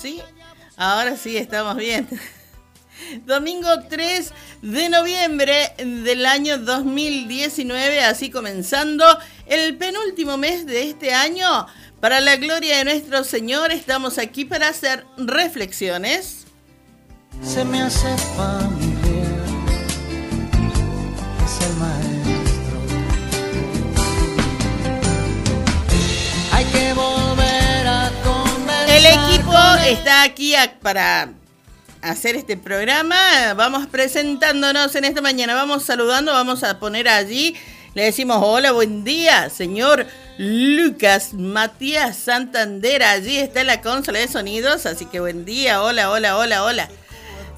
[0.00, 0.20] ¿Sí?
[0.76, 2.08] Ahora sí estamos bien.
[3.26, 4.32] Domingo 3
[4.62, 9.04] de noviembre del año 2019, así comenzando
[9.46, 11.66] el penúltimo mes de este año.
[12.00, 16.46] Para la gloria de nuestro Señor, estamos aquí para hacer reflexiones.
[17.42, 18.08] Se me hace
[28.98, 29.54] El equipo
[29.86, 31.28] está aquí para
[32.02, 33.54] hacer este programa.
[33.54, 37.54] Vamos presentándonos en esta mañana, vamos saludando, vamos a poner allí,
[37.94, 40.04] le decimos hola, buen día, señor
[40.36, 43.04] Lucas Matías Santander.
[43.04, 46.88] Allí está la consola de sonidos, así que buen día, hola, hola, hola, hola.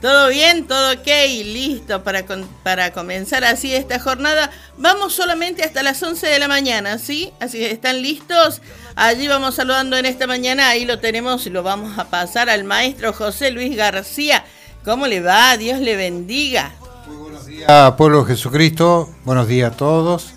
[0.00, 0.66] ¿Todo bien?
[0.66, 1.06] ¿Todo ok?
[1.44, 2.24] Listo para,
[2.62, 4.50] para comenzar así esta jornada.
[4.78, 7.32] Vamos solamente hasta las 11 de la mañana, ¿sí?
[7.38, 8.62] Así que están listos.
[8.96, 10.70] Allí vamos saludando en esta mañana.
[10.70, 14.44] Ahí lo tenemos y lo vamos a pasar al maestro José Luis García.
[14.86, 15.58] ¿Cómo le va?
[15.58, 16.72] Dios le bendiga.
[17.06, 19.10] Muy buenos días, pueblo Jesucristo.
[19.26, 20.32] Buenos días a todos.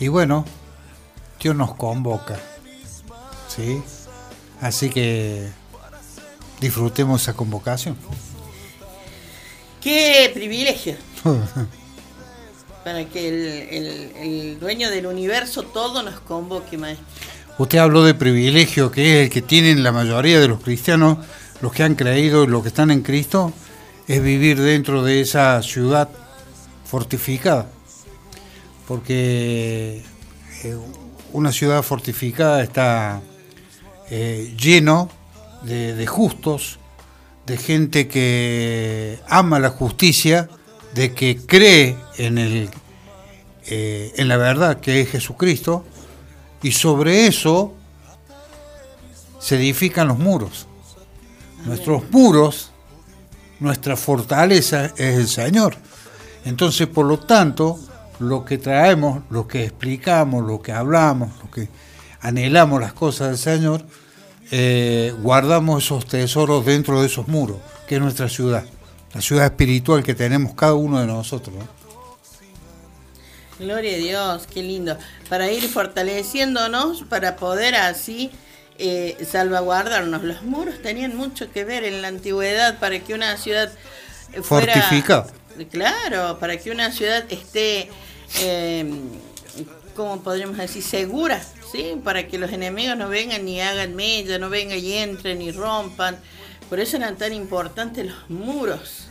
[0.00, 0.44] Y bueno,
[1.40, 2.36] Dios nos convoca.
[3.46, 3.80] ¿Sí?
[4.60, 5.48] Así que
[6.60, 7.96] disfrutemos esa convocación.
[9.82, 10.94] Qué privilegio.
[12.84, 13.28] Para que
[13.70, 17.04] el, dueño del universo todo nos convoque, maestro.
[17.58, 21.18] Usted habló de privilegio, que es el que tienen la mayoría de los cristianos,
[21.60, 23.52] los que han creído y los que están en Cristo,
[24.08, 26.08] es vivir dentro de esa ciudad
[26.84, 27.66] fortificada.
[28.88, 30.02] Porque
[30.64, 30.76] eh,
[31.32, 33.20] una ciudad fortificada está
[34.10, 35.08] eh, lleno
[35.64, 36.80] de justos,
[37.52, 40.48] de gente que ama la justicia,
[40.94, 42.70] de que cree en, el,
[43.66, 45.84] eh, en la verdad que es Jesucristo,
[46.62, 47.74] y sobre eso
[49.38, 50.66] se edifican los muros.
[51.66, 52.72] Nuestros muros,
[53.60, 55.76] nuestra fortaleza es el Señor.
[56.46, 57.78] Entonces, por lo tanto,
[58.18, 61.68] lo que traemos, lo que explicamos, lo que hablamos, lo que
[62.22, 63.84] anhelamos las cosas del Señor,
[64.54, 67.56] eh, guardamos esos tesoros dentro de esos muros,
[67.88, 68.64] que es nuestra ciudad,
[69.14, 71.56] la ciudad espiritual que tenemos cada uno de nosotros.
[73.58, 74.98] Gloria a Dios, qué lindo.
[75.30, 78.30] Para ir fortaleciéndonos, para poder así
[78.78, 80.22] eh, salvaguardarnos.
[80.22, 83.72] Los muros tenían mucho que ver en la antigüedad para que una ciudad
[84.42, 84.74] fuera...
[84.74, 85.26] Fortificada.
[85.70, 87.88] Claro, para que una ciudad esté,
[88.40, 88.84] eh,
[89.94, 90.82] ¿cómo podríamos decir?
[90.82, 91.42] Segura
[91.72, 92.00] ¿sí?
[92.04, 96.18] Para que los enemigos no vengan ni hagan mella, no vengan y entren y rompan.
[96.68, 99.08] Por eso eran tan importantes los muros.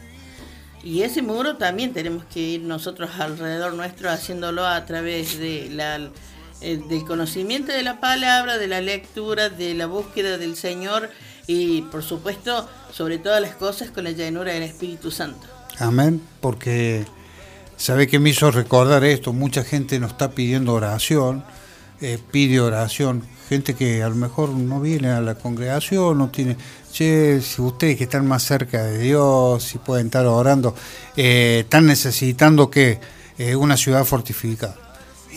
[0.83, 5.97] Y ese muro también tenemos que ir nosotros alrededor nuestro haciéndolo a través de la,
[6.61, 11.09] eh, del conocimiento de la palabra, de la lectura, de la búsqueda del Señor
[11.45, 15.47] y por supuesto sobre todas las cosas con la llenura del Espíritu Santo.
[15.77, 17.05] Amén, porque
[17.81, 21.43] sabe que me hizo recordar esto, mucha gente nos está pidiendo oración
[22.03, 23.21] eh, pide oración.
[23.47, 26.57] Gente que a lo mejor no viene a la congregación, no tiene.
[26.91, 30.73] Che, si ustedes que están más cerca de Dios, si pueden estar orando,
[31.15, 32.99] eh, están necesitando que
[33.37, 34.75] eh, una ciudad fortificada.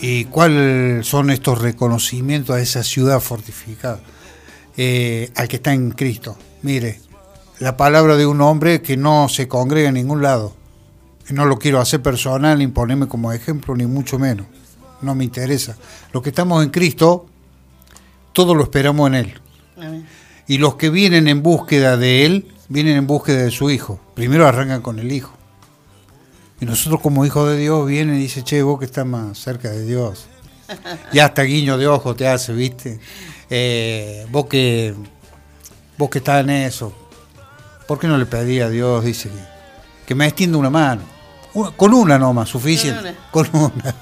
[0.01, 3.99] ¿Y cuáles son estos reconocimientos a esa ciudad fortificada?
[4.77, 6.37] al que está en Cristo.
[6.61, 6.99] Mire,
[7.59, 10.53] la palabra de un hombre que no se congrega en ningún lado.
[11.29, 14.45] No lo quiero hacer personal ni ponerme como ejemplo, ni mucho menos
[15.05, 15.77] no me interesa.
[16.11, 17.27] Los que estamos en Cristo,
[18.33, 19.33] todo lo esperamos en Él.
[20.47, 23.99] Y los que vienen en búsqueda de Él, vienen en búsqueda de su Hijo.
[24.15, 25.33] Primero arrancan con el Hijo.
[26.59, 29.69] Y nosotros como hijos de Dios vienen y dicen, che, vos que estás más cerca
[29.69, 30.27] de Dios.
[31.13, 32.99] Y hasta guiño de ojo te hace, ¿viste?
[33.49, 34.95] Eh, vos que
[35.97, 36.91] vos que estás en eso,
[37.87, 39.29] ¿por qué no le pedí a Dios, dice,
[40.07, 41.14] que me extienda una mano?
[41.77, 43.15] Con una nomás, suficiente.
[43.31, 43.95] Con una.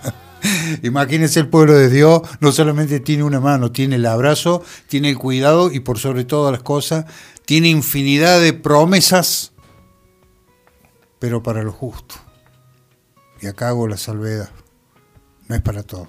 [0.83, 5.17] Imagínense el pueblo de Dios, no solamente tiene una mano, tiene el abrazo, tiene el
[5.17, 7.05] cuidado y por sobre todas las cosas,
[7.45, 9.53] tiene infinidad de promesas,
[11.19, 12.15] pero para lo justo.
[13.41, 14.49] Y acá hago la salvedad,
[15.47, 16.07] no es para todos.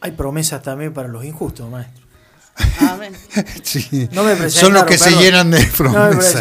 [0.00, 2.03] Hay promesas también para los injustos, maestro.
[2.78, 3.12] Amén.
[4.50, 6.36] Son los que se llenan de promesas.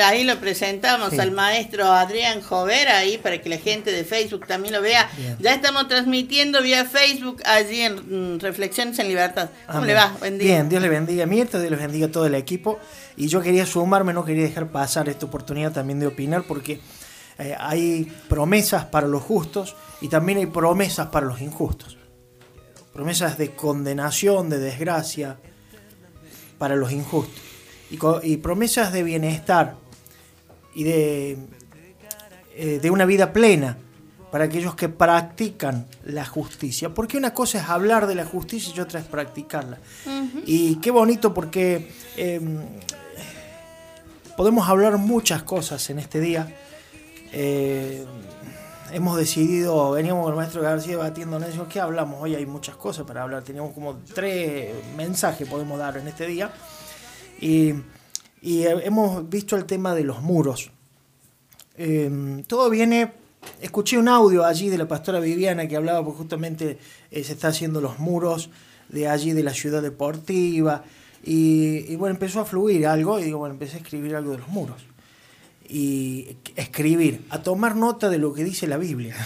[0.00, 4.72] ahí, lo, presentamos al maestro Adrián Jover, ahí para que la gente de Facebook también
[4.74, 5.10] lo vea.
[5.38, 9.50] Ya estamos transmitiendo vía Facebook allí en mm, Reflexiones en Libertad.
[9.70, 10.14] ¿Cómo le va?
[10.38, 11.26] Bien, Dios le bendiga.
[11.26, 12.80] Mientras Dios le bendiga a todo el equipo.
[13.16, 16.80] Y yo quería sumarme, no quería dejar pasar esta oportunidad también de opinar porque
[17.38, 21.98] eh, hay promesas para los justos y también hay promesas para los injustos
[22.92, 25.38] promesas de condenación, de desgracia,
[26.58, 27.42] para los injustos.
[28.22, 29.76] Y, promesas de bienestar
[30.74, 31.38] y de,
[32.54, 33.76] eh, de una vida plena
[34.30, 36.88] para aquellos que practican la justicia.
[36.94, 39.78] Porque una cosa es hablar de la justicia y otra es practicarla.
[40.46, 42.40] Y qué bonito porque eh,
[44.36, 46.54] podemos hablar muchas cosas en este día.
[47.32, 48.06] Eh,
[48.92, 52.22] hemos decidido, veníamos con el maestro García debatiendo en eso, ¿qué hablamos?
[52.22, 56.52] Hoy hay muchas cosas para hablar, teníamos como tres mensajes podemos dar en este día.
[57.40, 57.74] Y,
[58.42, 60.70] y, eh, hemos visto el tema de los muros.
[61.76, 63.12] Eh, todo viene,
[63.60, 66.78] escuché un audio allí de la pastora Viviana que hablaba porque justamente
[67.10, 68.50] eh, se está haciendo los muros
[68.90, 70.84] de allí de la ciudad deportiva.
[71.24, 74.38] Y, y bueno, empezó a fluir algo y digo, bueno, empecé a escribir algo de
[74.38, 74.91] los muros
[75.72, 79.16] y escribir, a tomar nota de lo que dice la Biblia.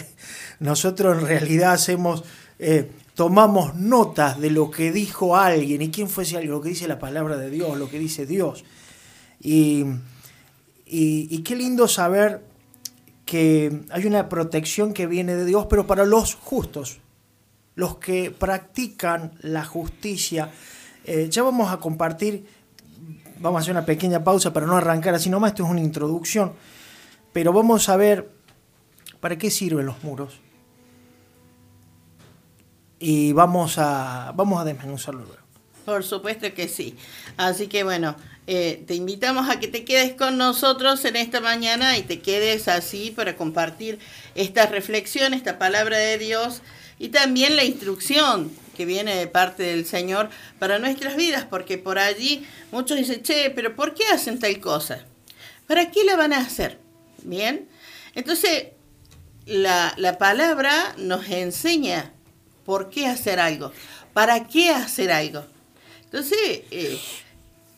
[0.60, 2.22] Nosotros en realidad hacemos,
[2.60, 6.68] eh, tomamos notas de lo que dijo alguien y quién fue ese alguien, lo que
[6.68, 8.64] dice la palabra de Dios, lo que dice Dios.
[9.40, 9.86] Y,
[10.86, 12.44] y, qué lindo saber
[13.24, 16.98] que hay una protección que viene de Dios, pero para los justos,
[17.74, 20.52] los que practican la justicia.
[21.04, 22.44] Eh, ya vamos a compartir
[23.40, 26.52] vamos a hacer una pequeña pausa para no arrancar así nomás, esto es una introducción,
[27.32, 28.30] pero vamos a ver
[29.20, 30.40] para qué sirven los muros.
[33.00, 35.42] Y vamos a, vamos a desmenuzarlo luego.
[35.84, 36.96] Por supuesto que sí.
[37.36, 41.96] Así que bueno, eh, te invitamos a que te quedes con nosotros en esta mañana
[41.96, 43.98] y te quedes así para compartir
[44.34, 46.62] esta reflexión, esta palabra de Dios
[46.98, 51.98] y también la instrucción que viene de parte del Señor para nuestras vidas, porque por
[51.98, 55.04] allí muchos dicen, che, pero ¿por qué hacen tal cosa?
[55.66, 56.78] ¿Para qué la van a hacer?
[57.24, 57.68] Bien,
[58.14, 58.68] entonces
[59.46, 62.12] la, la palabra nos enseña
[62.64, 63.72] por qué hacer algo,
[64.12, 65.44] para qué hacer algo.
[66.04, 66.98] Entonces, eh,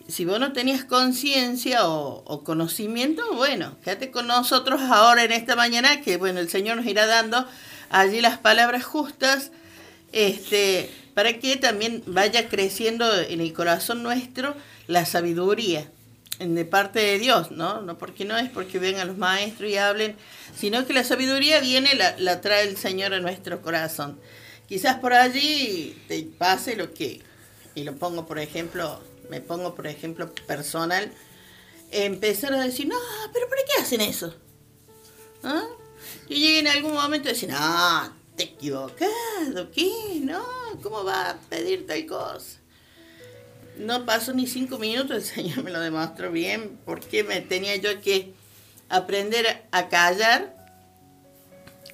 [0.08, 5.56] si vos no tenías conciencia o, o, conocimiento, bueno, quédate con nosotros ahora en esta
[5.56, 7.46] mañana, que bueno, el Señor nos irá dando
[7.90, 9.50] allí las palabras justas,
[10.12, 14.56] este, para que también vaya creciendo en el corazón nuestro
[14.87, 15.90] la sabiduría
[16.38, 17.82] de parte de Dios, ¿no?
[17.82, 20.16] No porque no es porque vengan los maestros y hablen,
[20.56, 24.19] sino que la sabiduría viene, la, la trae el Señor a nuestro corazón.
[24.66, 27.20] Quizás por allí te pase lo que,
[27.75, 31.12] y lo pongo por ejemplo, me pongo por ejemplo personal,
[31.90, 32.96] empezar a decir, no,
[33.32, 34.34] pero ¿para qué hacen eso?
[35.43, 35.64] ¿Ah?
[36.31, 39.91] Y llegue en algún momento y decir, no, te equivocado, ¿qué?
[40.23, 40.44] No,
[40.81, 42.61] ¿cómo va a pedir tal cosa?
[43.77, 48.00] No pasó ni cinco minutos, el Señor me lo demostró bien, porque me tenía yo
[48.00, 48.32] que
[48.88, 50.55] aprender a callar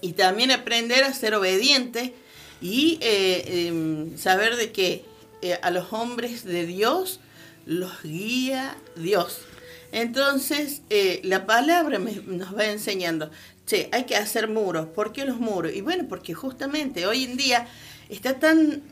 [0.03, 2.13] y también aprender a ser obediente
[2.61, 5.07] y eh, eh, saber de que
[5.41, 7.21] eh, a los hombres de Dios
[7.65, 9.39] los guía Dios.
[9.93, 10.83] Entonces,
[11.23, 13.31] la palabra nos va enseñando,
[13.67, 14.89] che, hay que hacer muros.
[14.89, 15.73] ¿Por qué los muros?
[15.75, 17.67] Y bueno, porque justamente hoy en día
[18.09, 18.83] está tan,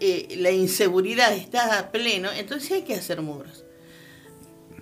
[0.00, 3.64] eh, la inseguridad está a pleno, entonces hay que hacer muros.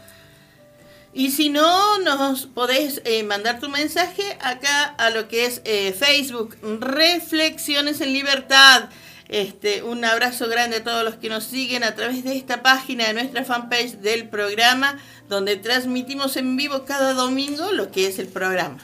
[1.16, 5.94] Y si no, nos podés eh, mandar tu mensaje acá a lo que es eh,
[5.96, 8.88] Facebook, Reflexiones en Libertad.
[9.28, 13.06] Este, un abrazo grande a todos los que nos siguen a través de esta página
[13.06, 18.26] de nuestra fanpage del programa, donde transmitimos en vivo cada domingo lo que es el
[18.26, 18.78] programa.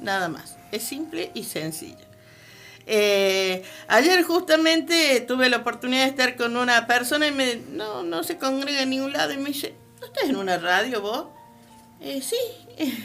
[0.00, 0.56] Nada más.
[0.70, 2.06] Es simple y sencillo.
[2.86, 8.22] Eh, ayer justamente tuve la oportunidad de estar con una persona y me no, no
[8.22, 11.26] se congrega en ningún lado y me dice, ¿no estás en una radio vos?
[12.04, 12.36] Eh, sí,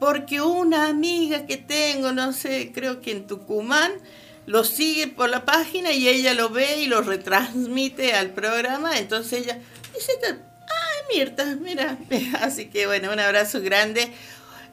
[0.00, 3.92] porque una amiga que tengo, no sé, creo que en Tucumán,
[4.44, 8.98] lo sigue por la página y ella lo ve y lo retransmite al programa.
[8.98, 9.60] Entonces ella
[9.94, 11.96] dice, ay Mirta, mira.
[12.40, 14.12] Así que bueno, un abrazo grande.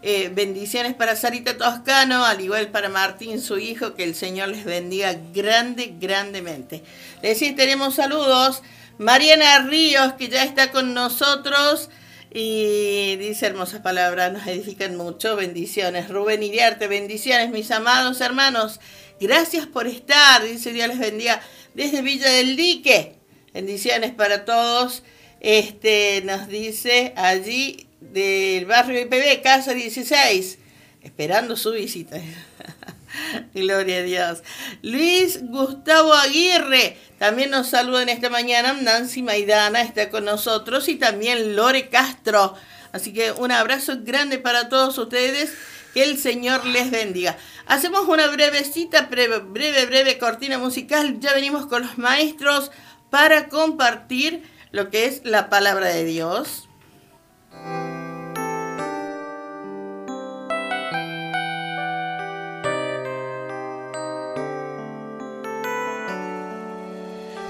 [0.02, 4.66] Eh, bendiciones para Sarita Toscano, al igual para Martín, su hijo, que el Señor les
[4.66, 6.84] bendiga grande, grandemente.
[7.22, 8.64] Les tenemos saludos.
[8.98, 11.90] Mariana Ríos, que ya está con nosotros.
[12.32, 15.36] Y dice hermosas palabras, nos edifican mucho.
[15.36, 16.10] Bendiciones.
[16.10, 18.80] Rubén Iriarte, bendiciones, mis amados hermanos.
[19.20, 20.44] Gracias por estar.
[20.44, 21.42] Dice Dios les bendiga
[21.74, 23.16] desde Villa del Dique.
[23.54, 25.04] Bendiciones para todos.
[25.40, 30.60] Este nos dice allí del barrio IPB, Casa 16,
[31.02, 32.20] esperando su visita.
[33.54, 34.44] Gloria a Dios.
[34.82, 38.74] Luis Gustavo Aguirre también nos saluda en esta mañana.
[38.74, 42.56] Nancy Maidana está con nosotros y también Lore Castro.
[42.92, 45.54] Así que un abrazo grande para todos ustedes.
[45.94, 47.36] Que el Señor les bendiga.
[47.66, 51.20] Hacemos una brevecita, breve, breve, breve cortina musical.
[51.20, 52.72] Ya venimos con los maestros
[53.10, 56.69] para compartir lo que es la palabra de Dios.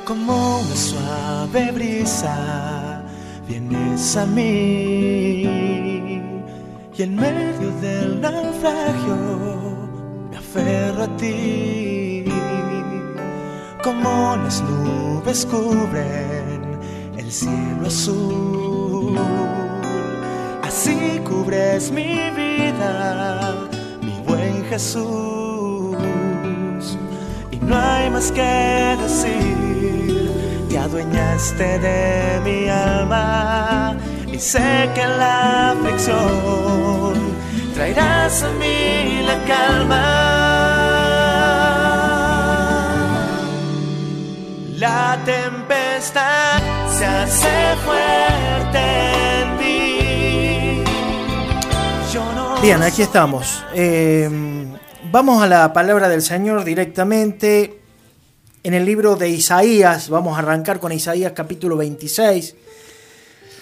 [0.10, 3.04] Como una suave brisa
[3.48, 5.44] vienes a mí
[6.98, 9.16] y en medio del naufragio
[10.32, 12.26] me aferro a ti
[13.84, 16.80] como las nubes cubren
[17.16, 19.16] el cielo azul
[20.64, 23.70] así cubres mi vida
[24.02, 25.96] mi buen Jesús
[27.52, 29.69] y no hay más que decir.
[30.80, 33.98] Te adueñaste de mi alma
[34.32, 37.16] y sé que en la aflicción
[37.74, 40.06] traerás a mí la calma.
[44.78, 46.62] La tempestad
[46.98, 48.80] se hace fuerte
[49.42, 50.84] en mí.
[52.14, 53.66] No Bien, aquí estamos.
[53.76, 54.30] Eh,
[55.12, 57.79] vamos a la palabra del Señor directamente.
[58.64, 62.56] En el libro de Isaías, vamos a arrancar con Isaías capítulo 26.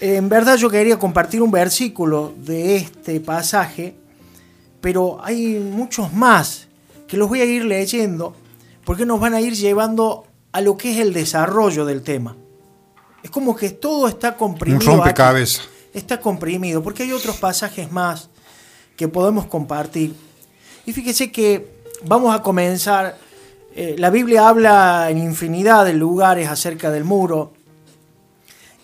[0.01, 3.95] En verdad yo quería compartir un versículo de este pasaje,
[4.81, 6.67] pero hay muchos más
[7.07, 8.35] que los voy a ir leyendo
[8.85, 12.35] porque nos van a ir llevando a lo que es el desarrollo del tema.
[13.23, 14.77] Es como que todo está Un comprimido.
[14.79, 15.67] aquí rompecabezas.
[15.93, 18.29] está comprimido, porque hay otros pasajes más
[18.95, 20.15] que podemos compartir.
[20.85, 21.67] Y fíjese que
[22.05, 23.17] vamos a comenzar,
[23.79, 27.53] eh, la Biblia habla en infinidad de lugares acerca del muro,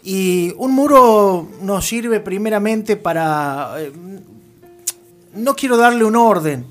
[0.03, 3.73] y un muro nos sirve primeramente para...
[3.79, 3.91] eh,
[5.33, 6.67] no quiero darle un orden,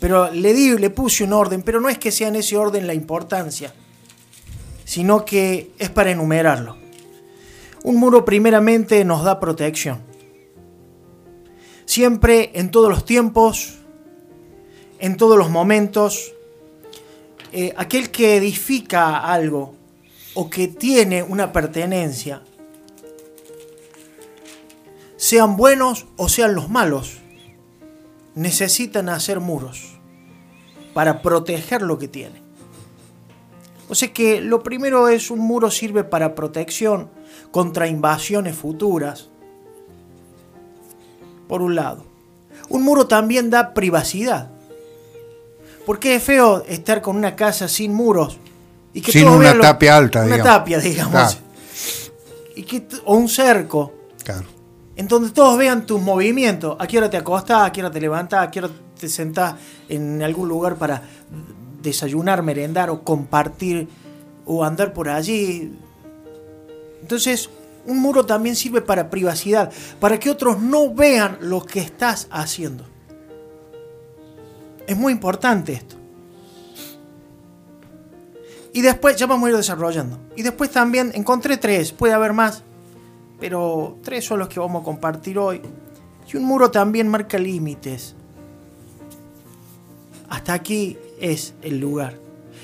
[0.00, 2.88] pero le di, le puse un orden, pero no es que sea en ese orden
[2.88, 3.72] la importancia,
[4.84, 6.76] sino que es para enumerarlo.
[7.84, 10.00] Un muro primeramente nos da protección.
[11.84, 13.78] Siempre, en todos los tiempos,
[14.98, 16.32] en todos los momentos,
[17.52, 19.74] eh, aquel que edifica algo
[20.34, 22.42] o que tiene una pertenencia,
[25.16, 27.18] sean buenos o sean los malos,
[28.34, 29.98] necesitan hacer muros
[30.94, 32.42] para proteger lo que tiene.
[33.88, 37.10] O sea que lo primero es un muro sirve para protección
[37.50, 39.30] contra invasiones futuras.
[41.48, 42.04] Por un lado.
[42.68, 44.52] Un muro también da privacidad.
[45.90, 48.38] Porque es feo estar con una casa sin muros.
[48.94, 50.44] Y Sin todos una lo- tapia alta, Una digamos.
[50.54, 51.10] tapia, digamos.
[51.12, 51.36] Claro.
[52.54, 53.92] Y que o un cerco.
[54.22, 54.44] Claro.
[54.94, 56.76] En donde todos vean tus movimientos.
[56.78, 58.70] A qué hora te acostás, a qué hora te levantás, a qué hora
[59.00, 59.56] te sentás
[59.88, 61.02] en algún lugar para
[61.82, 63.88] desayunar, merendar o compartir
[64.46, 65.72] o andar por allí.
[67.02, 67.50] Entonces,
[67.84, 72.84] un muro también sirve para privacidad, para que otros no vean lo que estás haciendo.
[74.90, 75.94] Es muy importante esto.
[78.72, 80.18] Y después, ya vamos a ir desarrollando.
[80.34, 82.64] Y después también encontré tres, puede haber más,
[83.38, 85.60] pero tres son los que vamos a compartir hoy.
[86.32, 88.16] Y un muro también marca límites.
[90.28, 92.18] Hasta aquí es el lugar.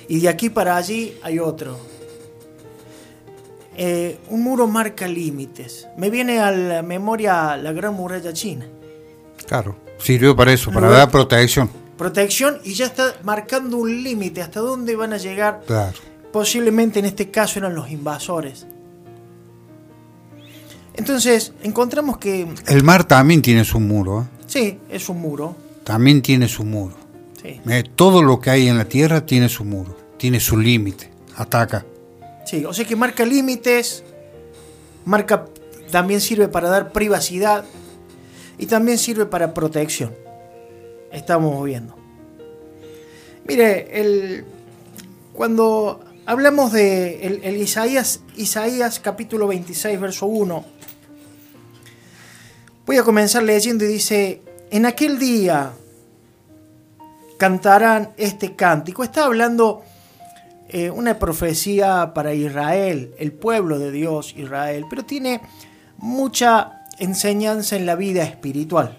[0.09, 1.78] Y de aquí para allí hay otro.
[3.76, 5.87] Eh, un muro marca límites.
[5.97, 8.66] Me viene a la memoria la gran muralla china.
[9.47, 9.76] Claro.
[9.99, 11.86] Sirvió para eso, para Lugar- dar protección.
[11.99, 15.62] Protección y ya está marcando un límite hasta dónde van a llegar.
[15.67, 15.97] Claro.
[16.33, 18.67] Posiblemente en este caso eran los invasores.
[20.95, 24.25] Entonces, encontramos que El mar también tiene su muro, ¿eh?
[24.47, 25.55] sí, es un muro.
[25.85, 26.95] También tiene su muro.
[27.43, 31.11] Sí, Eh, Todo lo que hay en la tierra tiene su muro, tiene su límite.
[31.37, 31.85] Ataca.
[32.47, 34.03] sí, o sea que marca límites,
[35.05, 35.45] marca
[35.91, 37.65] también sirve para dar privacidad
[38.59, 40.12] y también sirve para protección.
[41.16, 41.96] Estamos viendo.
[43.49, 44.44] Mire, el,
[45.32, 50.76] cuando hablamos de el, Isaías, Isaías capítulo 26, verso 1,
[52.85, 55.73] Voy a comenzar leyendo y dice, en aquel día
[57.37, 59.02] cantarán este cántico.
[59.02, 59.82] Está hablando
[60.68, 65.40] eh, una profecía para Israel, el pueblo de Dios Israel, pero tiene
[65.96, 68.96] mucha enseñanza en la vida espiritual,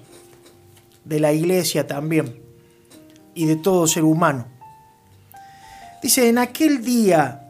[1.08, 2.42] de la iglesia también
[3.34, 4.48] y de todo ser humano.
[6.02, 7.44] Dice, en aquel día,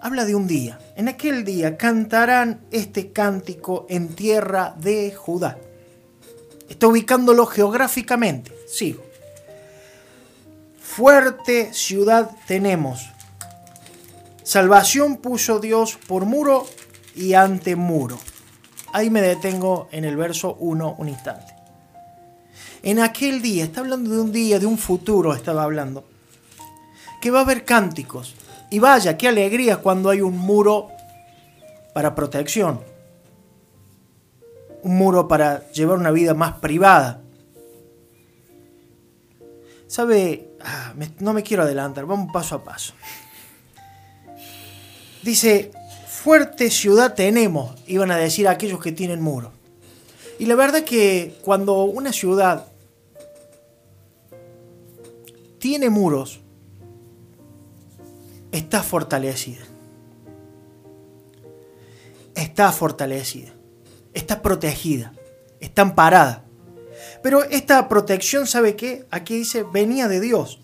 [0.00, 5.58] habla de un día, en aquel día cantarán este cántico en tierra de Judá.
[6.68, 9.02] Está ubicándolo geográficamente, sigo.
[10.80, 13.10] Fuerte ciudad tenemos.
[14.42, 16.66] Salvación puso Dios por muro
[17.14, 18.18] y ante muro.
[18.92, 21.61] Ahí me detengo en el verso 1 un instante.
[22.82, 26.04] En aquel día, está hablando de un día, de un futuro, estaba hablando,
[27.20, 28.34] que va a haber cánticos.
[28.70, 30.88] Y vaya, qué alegría cuando hay un muro
[31.94, 32.80] para protección.
[34.82, 37.20] Un muro para llevar una vida más privada.
[39.86, 40.48] ¿Sabe?
[40.60, 42.94] Ah, no me quiero adelantar, vamos paso a paso.
[45.22, 45.70] Dice,
[46.08, 49.52] fuerte ciudad tenemos, iban a decir aquellos que tienen muro.
[50.40, 52.71] Y la verdad que cuando una ciudad
[55.62, 56.40] tiene muros,
[58.50, 59.62] está fortalecida.
[62.34, 63.52] Está fortalecida.
[64.12, 65.12] Está protegida.
[65.60, 66.44] Está amparada.
[67.22, 69.06] Pero esta protección, ¿sabe qué?
[69.12, 70.58] Aquí dice, venía de Dios.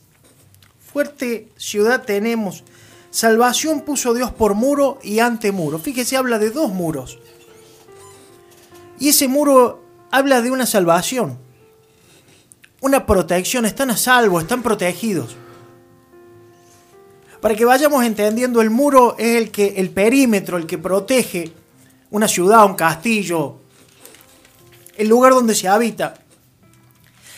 [0.80, 2.64] Fuerte ciudad tenemos.
[3.12, 5.78] Salvación puso Dios por muro y ante muro.
[5.78, 7.20] Fíjese, habla de dos muros.
[8.98, 11.38] Y ese muro habla de una salvación
[12.80, 15.36] una protección, están a salvo, están protegidos.
[17.40, 21.52] Para que vayamos entendiendo, el muro es el que el perímetro, el que protege
[22.10, 23.58] una ciudad, un castillo,
[24.96, 26.14] el lugar donde se habita.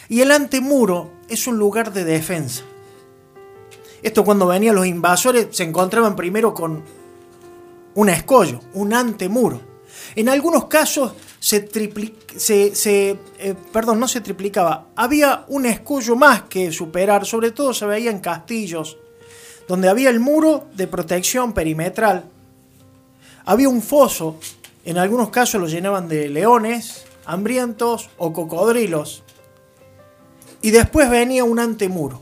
[0.08, 2.62] Y el antemuro es un lugar de defensa.
[4.02, 6.82] Esto cuando venían los invasores se encontraban primero con
[7.94, 9.60] un escollo, un antemuro.
[10.16, 11.60] En algunos casos se,
[12.36, 17.86] se, eh, perdón, no se triplicaba, había un escollo más que superar, sobre todo se
[17.86, 18.96] veía en castillos,
[19.68, 22.24] donde había el muro de protección perimetral,
[23.44, 24.36] había un foso,
[24.84, 29.22] en algunos casos lo llenaban de leones, hambrientos o cocodrilos,
[30.62, 32.20] y después venía un antemuro.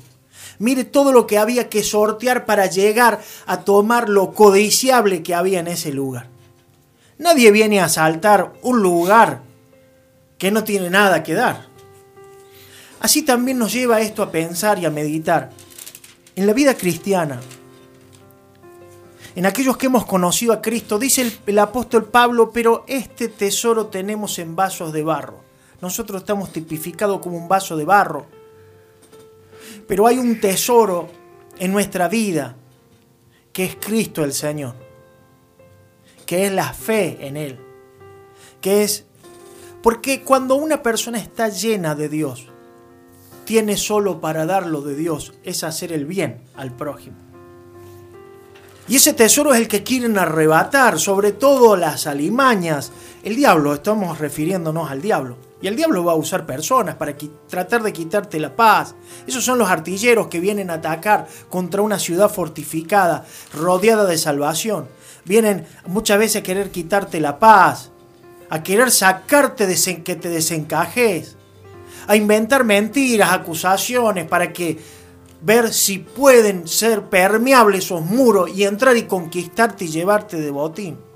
[0.60, 5.60] Mire todo lo que había que sortear para llegar a tomar lo codiciable que había
[5.60, 6.28] en ese lugar.
[7.18, 9.42] Nadie viene a asaltar un lugar
[10.38, 11.66] que no tiene nada que dar.
[13.00, 15.50] Así también nos lleva esto a pensar y a meditar.
[16.36, 17.40] En la vida cristiana,
[19.34, 24.38] en aquellos que hemos conocido a Cristo, dice el, apóstol Pablo, pero este tesoro tenemos
[24.38, 25.44] en vasos de barro.
[25.80, 28.26] Nosotros estamos tipificados como un vaso de barro.
[29.86, 31.08] Pero hay un tesoro
[31.58, 32.56] en nuestra vida
[33.52, 34.88] que es Cristo el Señor
[36.28, 37.58] que es la fe en Él,
[38.60, 39.06] que es,
[39.88, 42.48] porque cuando una persona está llena de Dios,
[43.46, 47.16] tiene solo para dar lo de Dios, es hacer el bien al prójimo.
[48.86, 52.92] Y ese tesoro es el que quieren arrebatar, sobre todo las alimañas.
[53.22, 55.38] El diablo, estamos refiriéndonos al diablo.
[55.62, 57.16] Y el diablo va a usar personas para
[57.48, 58.94] tratar de quitarte la paz.
[59.26, 63.24] Esos son los artilleros que vienen a atacar contra una ciudad fortificada,
[63.54, 64.98] rodeada de salvación
[65.28, 67.92] vienen muchas veces a querer quitarte la paz,
[68.50, 71.36] a querer sacarte de que te desencajes,
[72.06, 74.78] a inventar mentiras, acusaciones para que
[75.40, 81.08] ver si pueden ser permeables esos muros y entrar y conquistarte y llevarte de botín.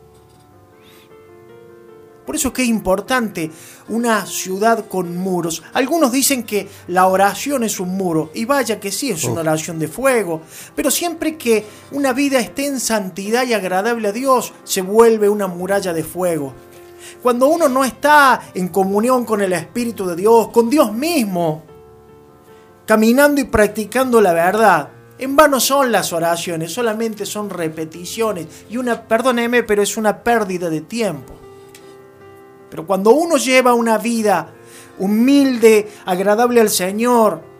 [2.25, 3.51] Por eso es que es importante
[3.89, 5.63] una ciudad con muros.
[5.73, 9.41] Algunos dicen que la oración es un muro, y vaya que sí, es una oh.
[9.41, 10.41] oración de fuego,
[10.77, 15.49] pero siempre que una vida esté en santidad y agradable a Dios, se vuelve una
[15.49, 16.55] muralla de fuego.
[17.23, 21.63] Cuando uno no está en comunión con el Espíritu de Dios, con Dios mismo,
[22.87, 24.89] caminando y practicando la verdad,
[25.19, 30.69] en vano son las oraciones, solamente son repeticiones y una, perdóneme, pero es una pérdida
[30.69, 31.35] de tiempo.
[32.69, 34.53] Pero cuando uno lleva una vida
[34.99, 37.52] humilde, agradable al Señor,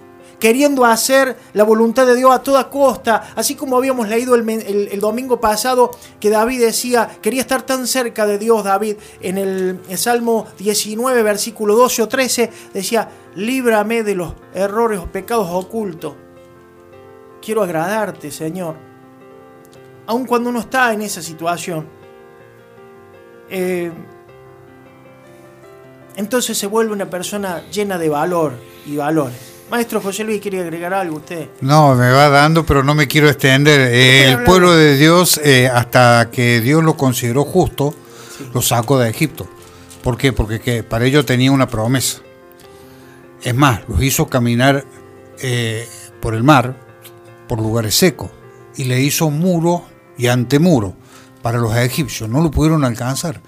[0.43, 5.41] queriendo hacer la voluntad de Dios a toda costa, así como habíamos leído el, domingo
[5.41, 11.23] pasado que David decía, quería estar tan cerca de Dios, David, en el, Salmo 19,
[11.23, 16.15] versículo 12 o 13, decía, líbrame de los errores o pecados ocultos.
[17.41, 18.75] Quiero agradarte, Señor.
[20.09, 21.87] Aun cuando uno está en esa situación.
[23.49, 23.93] Eh,
[26.17, 29.52] entonces se vuelve una persona llena de valor y valores.
[29.73, 31.49] Maestro José Luis, ¿quiere agregar algo usted?
[31.63, 33.81] No, me va dando, pero no me quiero extender.
[33.81, 37.95] Eh, el pueblo de Dios, eh, hasta que Dios lo consideró justo,
[38.53, 39.49] lo sacó de Egipto.
[40.03, 40.35] ¿Por qué?
[40.35, 42.19] Porque que para ellos tenía una promesa.
[43.43, 44.85] Es más, los hizo caminar
[45.41, 45.89] eh,
[46.21, 46.77] por el mar,
[47.49, 48.31] por lugares secos,
[48.77, 49.87] y le hizo muro
[50.19, 50.95] y antemuro
[51.41, 52.29] para los egipcios.
[52.29, 53.41] No lo pudieron alcanzar.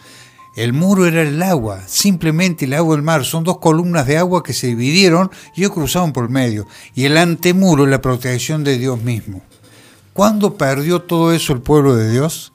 [0.56, 3.24] El muro era el agua, simplemente el agua del mar.
[3.24, 6.66] Son dos columnas de agua que se dividieron y ellos cruzaban por el medio.
[6.94, 9.42] Y el antemuro la protección de Dios mismo.
[10.12, 12.52] ¿Cuándo perdió todo eso el pueblo de Dios?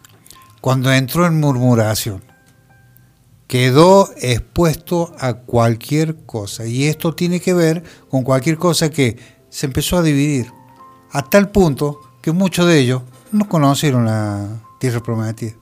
[0.61, 2.23] Cuando entró en murmuración.
[3.47, 6.65] Quedó expuesto a cualquier cosa.
[6.65, 9.17] Y esto tiene que ver con cualquier cosa que
[9.49, 10.51] se empezó a dividir.
[11.11, 14.47] A tal punto que muchos de ellos no conocieron la
[14.79, 15.53] tierra prometida.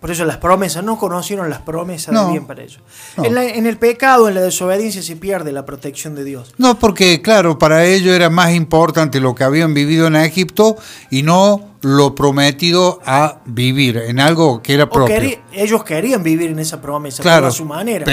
[0.00, 2.80] Por eso las promesas, no conocieron las promesas de bien para ellos.
[3.16, 6.54] En, el pecado, en la desobediencia, se pierde la protección de Dios.
[6.56, 10.76] No, porque claro, para ellos era más importante lo que habían vivido en Egipto
[11.10, 15.16] y no lo prometido a vivir en algo que era propio.
[15.52, 18.06] ellos querían vivir en esa promesa, claro, a su manera,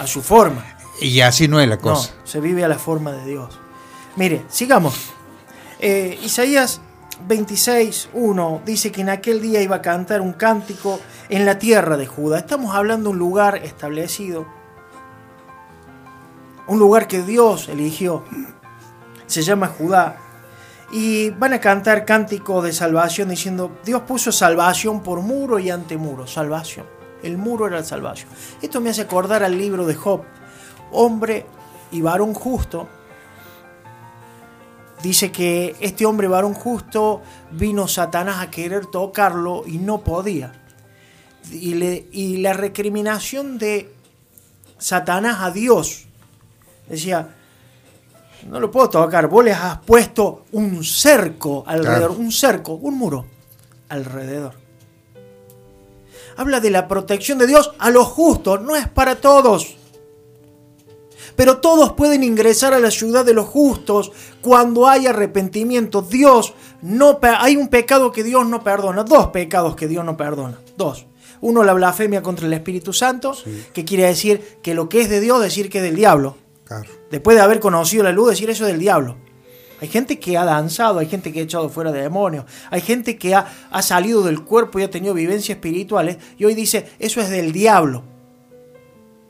[0.00, 0.64] a su forma.
[1.00, 2.14] Y así no es la cosa.
[2.20, 3.58] No, se vive a la forma de Dios.
[4.14, 4.94] Mire, sigamos.
[5.80, 6.80] Eh, Isaías
[7.26, 11.96] 26, 1 dice que en aquel día iba a cantar un cántico en la tierra
[11.96, 12.38] de Judá.
[12.38, 14.46] Estamos hablando de un lugar establecido,
[16.66, 18.24] un lugar que Dios eligió.
[19.26, 20.16] Se llama Judá.
[20.92, 25.96] Y van a cantar cántico de salvación diciendo, Dios puso salvación por muro y ante
[25.96, 26.26] muro.
[26.26, 26.86] Salvación.
[27.22, 28.28] El muro era la salvación.
[28.60, 30.22] Esto me hace acordar al libro de Job.
[30.92, 31.46] Hombre
[31.90, 32.88] y varón justo
[35.04, 37.20] dice que este hombre varón justo
[37.52, 40.52] vino Satanás a querer tocarlo y no podía.
[41.52, 43.92] Y, le, y la recriminación de
[44.78, 46.06] Satanás a Dios
[46.88, 47.34] decía,
[48.48, 53.26] no lo puedo tocar, vos le has puesto un cerco alrededor, un cerco, un muro
[53.90, 54.54] alrededor.
[56.38, 59.76] Habla de la protección de Dios a los justos, no es para todos
[61.36, 66.02] pero todos pueden ingresar a la ciudad de los justos cuando hay arrepentimiento.
[66.02, 70.58] Dios no hay un pecado que Dios no perdona, dos pecados que Dios no perdona,
[70.76, 71.06] dos.
[71.40, 73.36] Uno la blasfemia contra el Espíritu Santo,
[73.72, 76.36] que quiere decir que lo que es de Dios decir que es del diablo.
[77.10, 79.16] Después de haber conocido la luz decir eso es del diablo.
[79.80, 83.18] Hay gente que ha danzado, hay gente que ha echado fuera de demonios, hay gente
[83.18, 87.20] que ha, ha salido del cuerpo y ha tenido vivencias espirituales y hoy dice eso
[87.20, 88.13] es del diablo.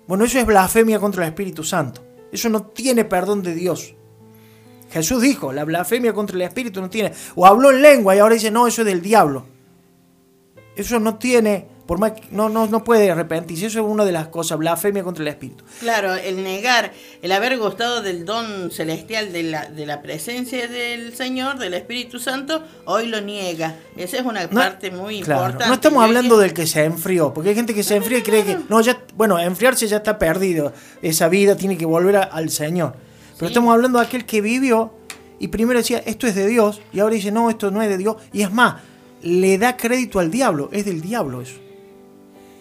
[0.06, 2.04] Bueno, eso es blasfemia contra el Espíritu Santo.
[2.30, 3.94] Eso no tiene perdón de Dios.
[4.90, 7.12] Jesús dijo, la blasfemia contra el Espíritu no tiene.
[7.34, 9.46] O habló en lengua y ahora dice, no, eso es del diablo.
[10.76, 13.66] Eso no tiene, por más no, no, no puede arrepentirse.
[13.66, 15.64] Eso es una de las cosas, blasfemia contra el Espíritu.
[15.80, 16.92] Claro, el negar,
[17.22, 22.18] el haber gustado del don celestial de la, de la presencia del Señor, del Espíritu
[22.18, 23.76] Santo, hoy lo niega.
[23.96, 25.66] Esa es una parte muy importante.
[25.66, 28.44] No estamos hablando del que se enfrió, porque hay gente que se enfría y cree
[28.44, 30.72] que, no, ya, bueno, enfriarse ya está perdido.
[31.02, 32.94] Esa vida tiene que volver al Señor.
[33.38, 34.92] Pero estamos hablando de aquel que vivió
[35.38, 37.98] y primero decía, esto es de Dios, y ahora dice, no, esto no es de
[37.98, 38.16] Dios.
[38.32, 38.76] Y es más,
[39.20, 41.63] le da crédito al diablo, es del diablo eso.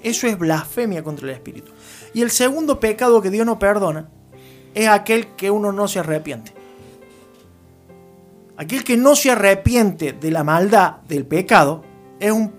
[0.03, 1.71] Eso es blasfemia contra el Espíritu.
[2.13, 4.09] Y el segundo pecado que Dios no perdona
[4.75, 6.53] es aquel que uno no se arrepiente.
[8.57, 11.83] Aquel que no se arrepiente de la maldad, del pecado,
[12.19, 12.51] es un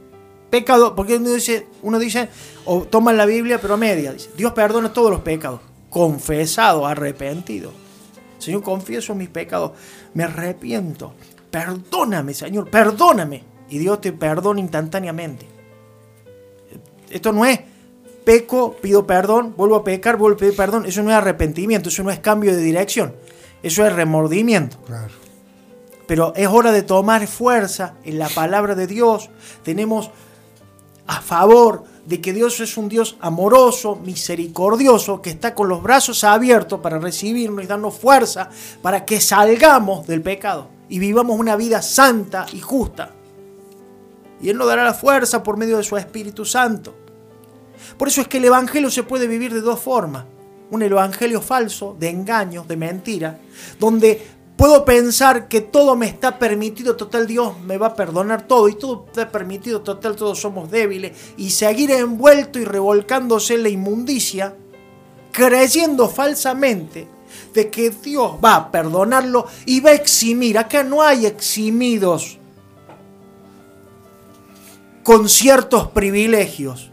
[0.50, 2.28] pecado, porque uno dice, uno dice
[2.64, 7.72] o toma la Biblia pero media, dice, Dios perdona todos los pecados, confesado, arrepentido.
[8.38, 9.72] Señor, confieso mis pecados,
[10.14, 11.14] me arrepiento,
[11.50, 15.53] perdóname, Señor, perdóname y Dios te perdona instantáneamente.
[17.14, 17.60] Esto no es
[18.24, 20.84] peco, pido perdón, vuelvo a pecar, vuelvo a pedir perdón.
[20.84, 23.14] Eso no es arrepentimiento, eso no es cambio de dirección.
[23.62, 24.76] Eso es remordimiento.
[26.08, 29.30] Pero es hora de tomar fuerza en la palabra de Dios.
[29.62, 30.10] Tenemos
[31.06, 36.24] a favor de que Dios es un Dios amoroso, misericordioso, que está con los brazos
[36.24, 38.50] abiertos para recibirnos y darnos fuerza
[38.82, 43.12] para que salgamos del pecado y vivamos una vida santa y justa
[44.44, 46.94] y Él nos dará la fuerza por medio de su Espíritu Santo.
[47.96, 50.24] Por eso es que el Evangelio se puede vivir de dos formas.
[50.70, 53.38] Un Evangelio falso, de engaño, de mentira,
[53.78, 58.68] donde puedo pensar que todo me está permitido, total Dios me va a perdonar todo
[58.68, 63.68] y todo está permitido, total todos somos débiles, y seguir envuelto y revolcándose en la
[63.68, 64.54] inmundicia,
[65.32, 67.08] creyendo falsamente
[67.52, 70.58] de que Dios va a perdonarlo y va a eximir.
[70.58, 72.38] Acá no hay eximidos
[75.02, 76.90] con ciertos privilegios.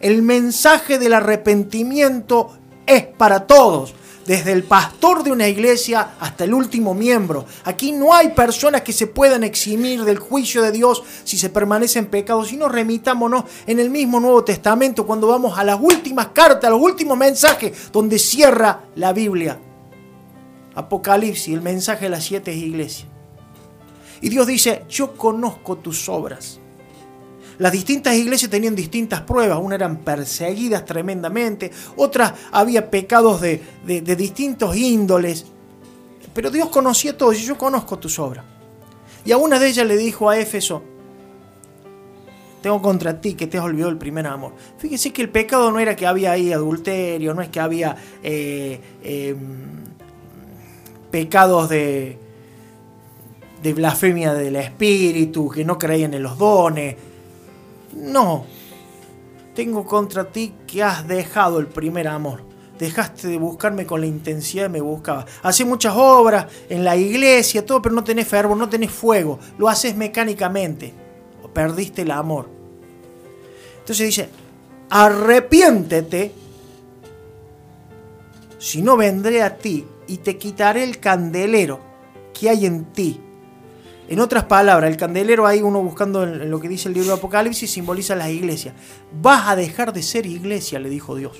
[0.00, 2.56] El mensaje del arrepentimiento
[2.86, 3.94] es para todos
[4.26, 7.46] desde el pastor de una iglesia hasta el último miembro.
[7.64, 11.98] Aquí no hay personas que se puedan eximir del juicio de Dios si se permanece
[11.98, 16.64] en pecado, sino remitámonos en el mismo Nuevo Testamento cuando vamos a las últimas cartas,
[16.64, 19.58] a los últimos mensajes donde cierra la Biblia.
[20.74, 23.08] Apocalipsis, el mensaje de las siete iglesias.
[24.20, 26.60] Y Dios dice, yo conozco tus obras
[27.58, 34.76] las distintas iglesias tenían distintas pruebas, unas eran perseguidas tremendamente, otras había pecados de, distintos
[34.76, 35.44] índoles,
[36.32, 38.44] pero Dios conocía todo y yo conozco tus obras.
[39.24, 40.82] Y a una de ellas le dijo a Éfeso,
[42.62, 44.52] tengo contra ti que te has olvidado el primer amor.
[44.78, 48.80] Fíjese que el pecado no era que había ahí adulterio, no es que había eh,
[49.02, 49.38] em,
[51.10, 52.18] pecados de,
[53.62, 56.96] de blasfemia del espíritu, que no creían en los dones,
[57.92, 58.44] no,
[59.54, 62.42] tengo contra ti que has dejado el primer amor.
[62.78, 65.26] Dejaste de buscarme con la intensidad que me buscaba.
[65.42, 69.40] Haces muchas obras en la iglesia, todo, pero no tenés fervor, no tenés fuego.
[69.58, 70.94] Lo haces mecánicamente.
[71.52, 72.48] Perdiste el amor.
[73.80, 74.28] Entonces dice,
[74.90, 76.32] arrepiéntete,
[78.58, 81.80] si no vendré a ti y te quitaré el candelero
[82.32, 83.20] que hay en ti
[84.08, 87.18] en otras palabras, el candelero ahí uno buscando en lo que dice el libro de
[87.18, 88.74] Apocalipsis simboliza las iglesias.
[89.12, 91.36] Vas a dejar de ser iglesia, le dijo Dios.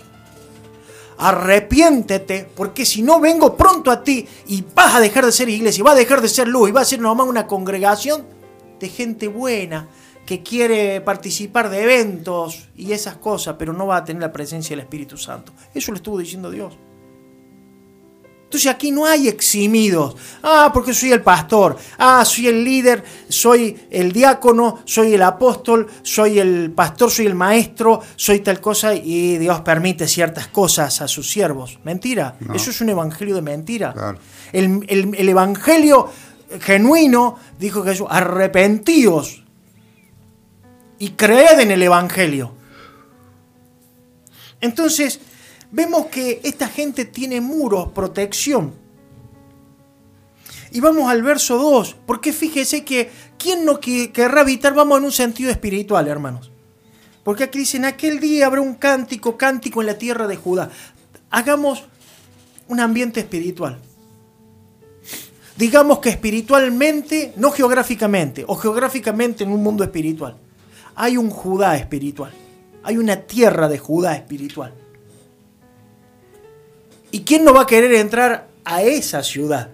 [1.17, 5.83] Arrepiéntete, porque si no vengo pronto a ti y vas a dejar de ser iglesia,
[5.83, 8.25] vas a dejar de ser luz y va a ser nomás una congregación
[8.79, 9.89] de gente buena
[10.27, 14.77] que quiere participar de eventos y esas cosas, pero no va a tener la presencia
[14.77, 15.53] del Espíritu Santo.
[15.75, 16.77] Eso le estuvo diciendo Dios.
[18.49, 20.17] Entonces aquí no hay eximidos.
[20.43, 21.77] Ah, porque soy el pastor.
[21.99, 27.35] Ah, soy el líder, soy el diácono, soy el apóstol, soy el pastor, soy el
[27.35, 31.79] maestro, soy tal cosa y Dios permite ciertas cosas a sus siervos.
[31.85, 32.39] Mentira.
[32.55, 34.17] Eso es un evangelio de mentira.
[34.51, 36.09] El, el, evangelio
[36.59, 39.45] genuino dijo Jesús, arrepentíos
[40.99, 42.55] y creed en el evangelio.
[44.63, 45.21] Entonces,
[45.71, 48.73] vemos que esta gente tiene muros, protección.
[50.71, 54.75] Y vamos al verso 2, porque fíjese que ¿quién no querrá habitar?
[54.75, 56.51] Vamos en un sentido espiritual, hermanos.
[57.25, 60.71] Porque aquí dicen, aquel día habrá un cántico, cántico en la tierra de Judá.
[61.31, 61.85] Hagamos
[62.69, 63.79] un ambiente espiritual.
[65.57, 70.37] Digamos que espiritualmente, no geográficamente, o geográficamente en un mundo espiritual.
[70.95, 72.33] Hay un Judá espiritual.
[72.83, 74.73] Hay una tierra de Judá espiritual.
[77.11, 79.71] ¿Y quién no va a querer entrar a esa ciudad?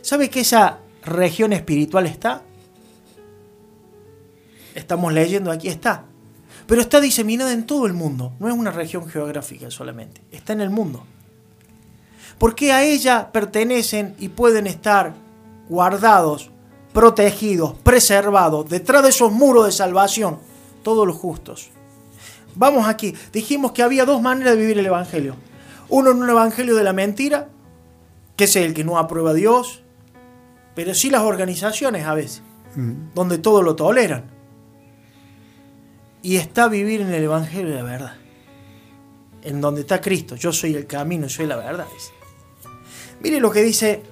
[0.00, 2.42] ¿Sabe que esa región espiritual está?
[4.74, 6.04] Estamos leyendo, aquí está.
[6.66, 8.32] Pero está diseminada en todo el mundo.
[8.40, 10.22] No es una región geográfica solamente.
[10.32, 11.04] Está en el mundo.
[12.38, 15.14] Porque a ella pertenecen y pueden estar
[15.68, 16.50] guardados,
[16.92, 20.38] protegidos, preservados, detrás de esos muros de salvación,
[20.82, 21.70] todos los justos.
[22.56, 23.14] Vamos aquí.
[23.32, 25.36] Dijimos que había dos maneras de vivir el Evangelio.
[25.88, 27.48] Uno en un evangelio de la mentira,
[28.36, 29.82] que es el que no aprueba a Dios,
[30.74, 32.42] pero sí las organizaciones a veces,
[32.74, 33.14] mm.
[33.14, 34.24] donde todo lo toleran.
[36.22, 38.16] Y está vivir en el evangelio de la verdad,
[39.42, 40.36] en donde está Cristo.
[40.36, 41.86] Yo soy el camino, soy la verdad.
[43.20, 44.02] Mire lo que dice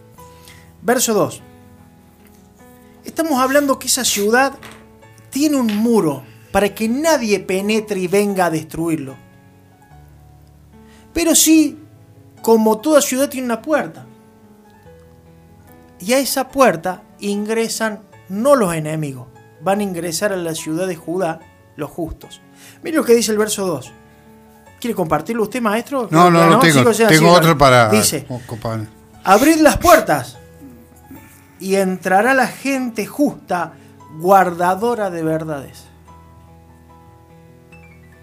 [0.82, 1.42] verso 2.
[3.04, 4.58] Estamos hablando que esa ciudad
[5.30, 9.16] tiene un muro para que nadie penetre y venga a destruirlo.
[11.12, 11.79] Pero sí,
[12.42, 14.07] como toda ciudad tiene una puerta.
[16.01, 19.29] Y a esa puerta ingresan no los enemigos,
[19.61, 21.40] van a ingresar a la ciudad de Judá
[21.77, 22.40] los justos.
[22.83, 23.92] Mire lo que dice el verso 2.
[24.81, 26.09] ¿Quiere compartirlo usted, maestro?
[26.11, 26.90] No, no, no, tengo.
[26.90, 27.88] tengo otro para.
[27.88, 28.27] Dice:
[29.22, 30.38] Abrid las puertas
[31.61, 33.75] y entrará la gente justa,
[34.18, 35.85] guardadora de verdades.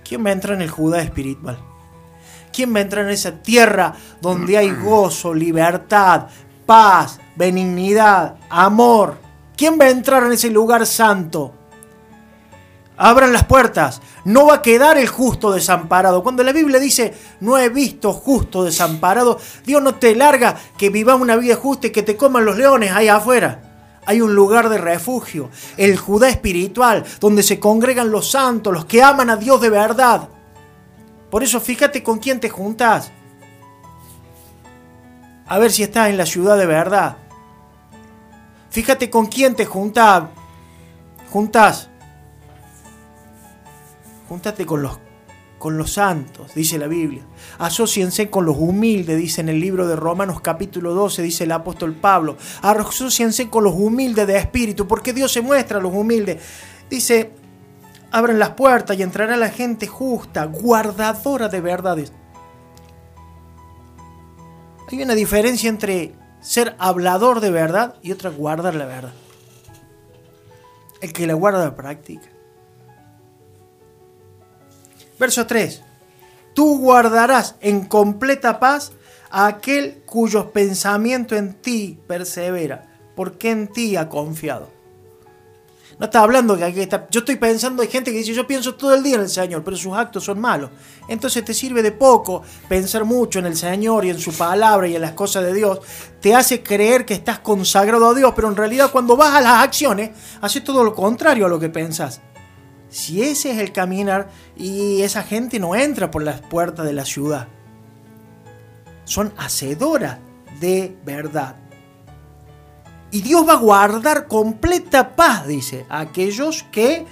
[0.03, 1.57] ¿Quién va a entrar en el Judá espiritual?
[2.51, 6.27] ¿Quién va a entrar en esa tierra donde hay gozo, libertad,
[6.65, 9.17] paz, benignidad, amor?
[9.55, 11.53] ¿Quién va a entrar en ese lugar santo?
[12.95, 14.01] Abran las puertas.
[14.25, 16.21] No va a quedar el justo desamparado.
[16.21, 21.19] Cuando la Biblia dice, no he visto justo desamparado, Dios no te larga que vivas
[21.19, 23.99] una vida justa y que te coman los leones ahí afuera.
[24.05, 29.03] Hay un lugar de refugio, el Judá espiritual, donde se congregan los santos, los que
[29.03, 30.29] aman a Dios de verdad.
[31.29, 33.11] Por eso fíjate con quién te juntas.
[35.45, 37.17] A ver si estás en la ciudad de verdad.
[38.69, 40.25] Fíjate con quién te juntas.
[41.31, 41.89] Juntas.
[44.27, 44.99] Júntate con los
[45.59, 47.21] con los santos, dice la Biblia.
[47.59, 51.93] Asociense con los humildes, dice en el libro de Romanos capítulo 12, dice el apóstol
[51.93, 52.37] Pablo.
[52.61, 56.41] Asociense con los humildes de espíritu, porque Dios se muestra a los humildes.
[56.89, 57.33] Dice,
[58.11, 62.13] abran las puertas y entrará la gente justa, guardadora de verdades.
[64.91, 69.13] Hay una diferencia entre ser hablador de verdad y otra guardar la verdad.
[71.01, 72.27] El que la guarda la práctica.
[75.19, 75.83] Verso 3.
[76.53, 78.93] Tú guardarás en completa paz
[79.29, 84.78] a aquel cuyo pensamiento en ti persevera, porque en ti ha confiado.
[85.99, 87.07] No está hablando que aquí está.
[87.11, 89.65] Yo estoy pensando, hay gente que dice, yo pienso todo el día en el Señor,
[89.65, 90.71] pero sus actos son malos.
[91.09, 94.95] Entonces te sirve de poco pensar mucho en el Señor y en su palabra y
[94.95, 95.81] en las cosas de Dios.
[96.21, 99.61] Te hace creer que estás consagrado a Dios, pero en realidad cuando vas a las
[99.61, 102.21] acciones, haces todo lo contrario a lo que pensás.
[102.87, 107.03] Si ese es el caminar y esa gente no entra por las puertas de la
[107.03, 107.49] ciudad,
[109.03, 110.19] son hacedoras
[110.61, 111.57] de verdad.
[113.11, 117.05] Y Dios va a guardar completa paz, dice, a aquellos que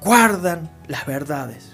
[0.00, 1.72] guardan las verdades.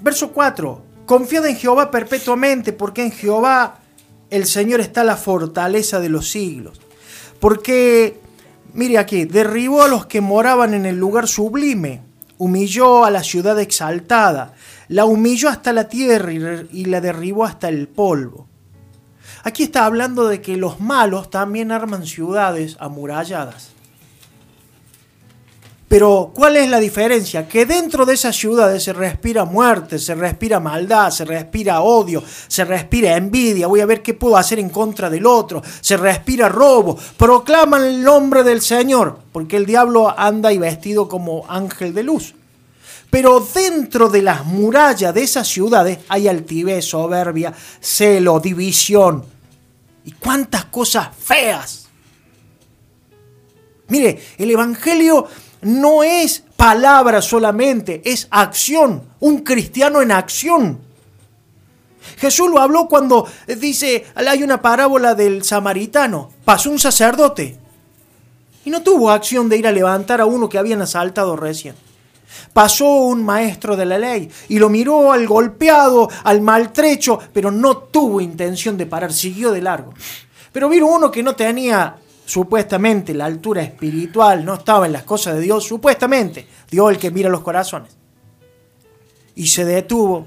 [0.00, 0.84] Verso 4.
[1.06, 3.78] Confiad en Jehová perpetuamente, porque en Jehová
[4.28, 6.80] el Señor está la fortaleza de los siglos.
[7.40, 8.20] Porque,
[8.74, 12.02] mire aquí, derribó a los que moraban en el lugar sublime,
[12.38, 14.54] humilló a la ciudad exaltada,
[14.88, 18.45] la humilló hasta la tierra y la derribó hasta el polvo.
[19.46, 23.68] Aquí está hablando de que los malos también arman ciudades amuralladas.
[25.86, 27.46] Pero ¿cuál es la diferencia?
[27.46, 32.64] Que dentro de esas ciudades se respira muerte, se respira maldad, se respira odio, se
[32.64, 36.98] respira envidia, voy a ver qué puedo hacer en contra del otro, se respira robo,
[37.16, 42.34] proclaman el nombre del Señor, porque el diablo anda y vestido como ángel de luz.
[43.10, 49.35] Pero dentro de las murallas de esas ciudades hay altivez, soberbia, celo, división,
[50.06, 51.88] y cuántas cosas feas.
[53.88, 55.26] Mire, el Evangelio
[55.62, 60.80] no es palabra solamente, es acción, un cristiano en acción.
[62.18, 63.26] Jesús lo habló cuando
[63.58, 67.58] dice, hay una parábola del samaritano, pasó un sacerdote
[68.64, 71.74] y no tuvo acción de ir a levantar a uno que habían asaltado recién.
[72.52, 77.76] Pasó un maestro de la ley y lo miró al golpeado, al maltrecho, pero no
[77.76, 79.92] tuvo intención de parar, siguió de largo.
[80.52, 85.36] Pero vino uno que no tenía supuestamente la altura espiritual, no estaba en las cosas
[85.36, 87.96] de Dios, supuestamente, Dios el que mira los corazones.
[89.34, 90.26] Y se detuvo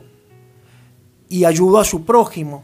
[1.28, 2.64] y ayudó a su prójimo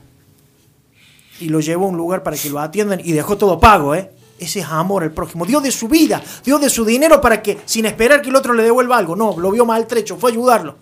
[1.40, 4.12] y lo llevó a un lugar para que lo atiendan y dejó todo pago, ¿eh?
[4.38, 5.46] Ese es amor al prójimo.
[5.46, 8.54] Dio de su vida, dio de su dinero para que, sin esperar que el otro
[8.54, 10.76] le devuelva algo, no, lo vio maltrecho, fue a ayudarlo.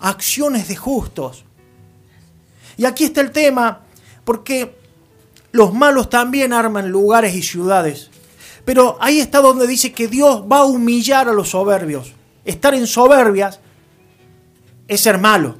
[0.00, 1.44] Acciones de justos.
[2.76, 3.80] Y aquí está el tema,
[4.24, 4.76] porque
[5.52, 8.10] los malos también arman lugares y ciudades.
[8.64, 12.12] Pero ahí está donde dice que Dios va a humillar a los soberbios.
[12.44, 13.58] Estar en soberbias
[14.86, 15.56] es ser malo.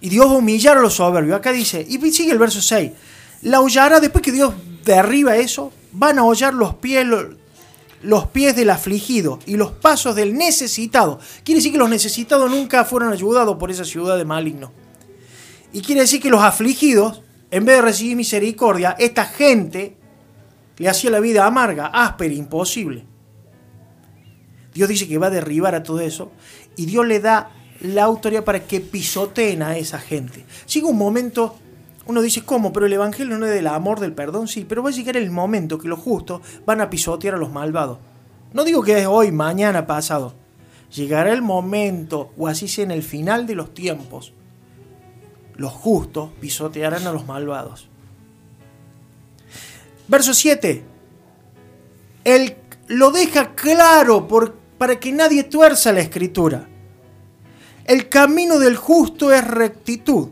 [0.00, 1.36] Y Dios va a humillar a los soberbios.
[1.36, 2.92] Acá dice, y sigue el verso 6
[3.42, 7.06] la hollará, después que Dios derriba eso, van a hollar los pies,
[8.02, 11.18] los pies del afligido y los pasos del necesitado.
[11.44, 14.72] Quiere decir que los necesitados nunca fueron ayudados por esa ciudad de maligno.
[15.72, 19.96] Y quiere decir que los afligidos, en vez de recibir misericordia, esta gente
[20.78, 23.04] le hacía la vida amarga, áspera, imposible.
[24.72, 26.30] Dios dice que va a derribar a todo eso
[26.76, 30.44] y Dios le da la autoridad para que pisoteen a esa gente.
[30.66, 31.56] Sigue un momento
[32.08, 32.72] uno dice, ¿cómo?
[32.72, 35.30] Pero el Evangelio no es del amor, del perdón, sí, pero va a llegar el
[35.30, 37.98] momento que los justos van a pisotear a los malvados.
[38.54, 40.32] No digo que es hoy, mañana, pasado.
[40.90, 44.32] Llegará el momento, o así sea en el final de los tiempos,
[45.56, 47.90] los justos pisotearán a los malvados.
[50.08, 50.82] Verso 7.
[52.24, 56.70] Él lo deja claro por, para que nadie tuerza la escritura.
[57.84, 60.28] El camino del justo es rectitud.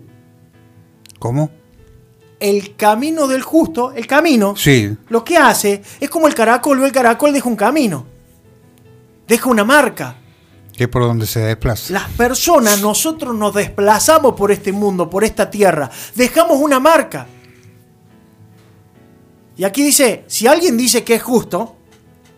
[1.18, 1.50] ¿Cómo?
[2.39, 4.97] El camino del justo, el camino, sí.
[5.09, 8.07] lo que hace es como el caracol, el caracol deja un camino,
[9.26, 10.16] deja una marca.
[10.76, 11.93] Que es por donde se desplaza.
[11.93, 17.26] Las personas, nosotros nos desplazamos por este mundo, por esta tierra, dejamos una marca.
[19.57, 21.76] Y aquí dice, si alguien dice que es justo,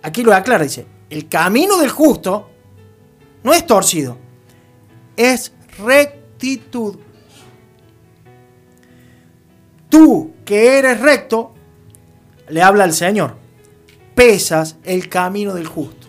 [0.03, 2.49] aquí lo aclara, dice, el camino del justo
[3.43, 4.17] no es torcido,
[5.17, 6.97] es rectitud
[9.89, 11.55] tú que eres recto,
[12.49, 13.35] le habla al Señor,
[14.15, 16.07] pesas el camino del justo.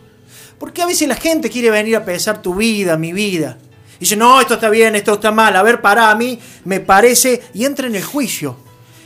[0.58, 3.58] Porque a veces la gente quiere venir a pesar tu vida, mi vida.
[3.98, 5.56] Y dice, no, esto está bien, esto está mal.
[5.56, 7.42] A ver, para a mí me parece.
[7.54, 8.58] Y entra en el juicio.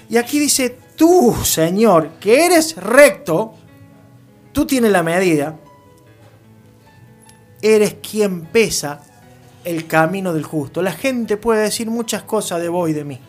[0.10, 3.54] Y aquí dice, tú, Señor, que eres recto,
[4.52, 5.58] tú tienes la medida,
[7.62, 9.02] eres quien pesa
[9.64, 10.82] el camino del justo.
[10.82, 13.20] La gente puede decir muchas cosas de vos y de mí.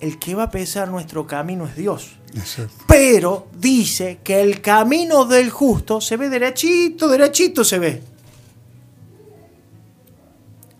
[0.00, 2.16] El que va a pesar nuestro camino es Dios.
[2.34, 2.84] Exacto.
[2.88, 8.02] Pero dice que el camino del justo se ve derechito, derechito se ve.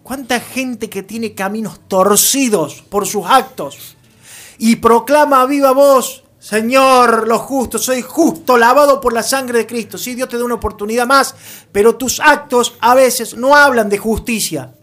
[0.02, 3.96] ¿Cuánta gente que tiene caminos torcidos por sus actos
[4.58, 9.66] y proclama a viva voz, Señor, los justos, soy justo, lavado por la sangre de
[9.66, 9.96] Cristo.
[9.96, 11.34] Sí, Dios te da una oportunidad más,
[11.72, 14.74] pero tus actos a veces no hablan de justicia,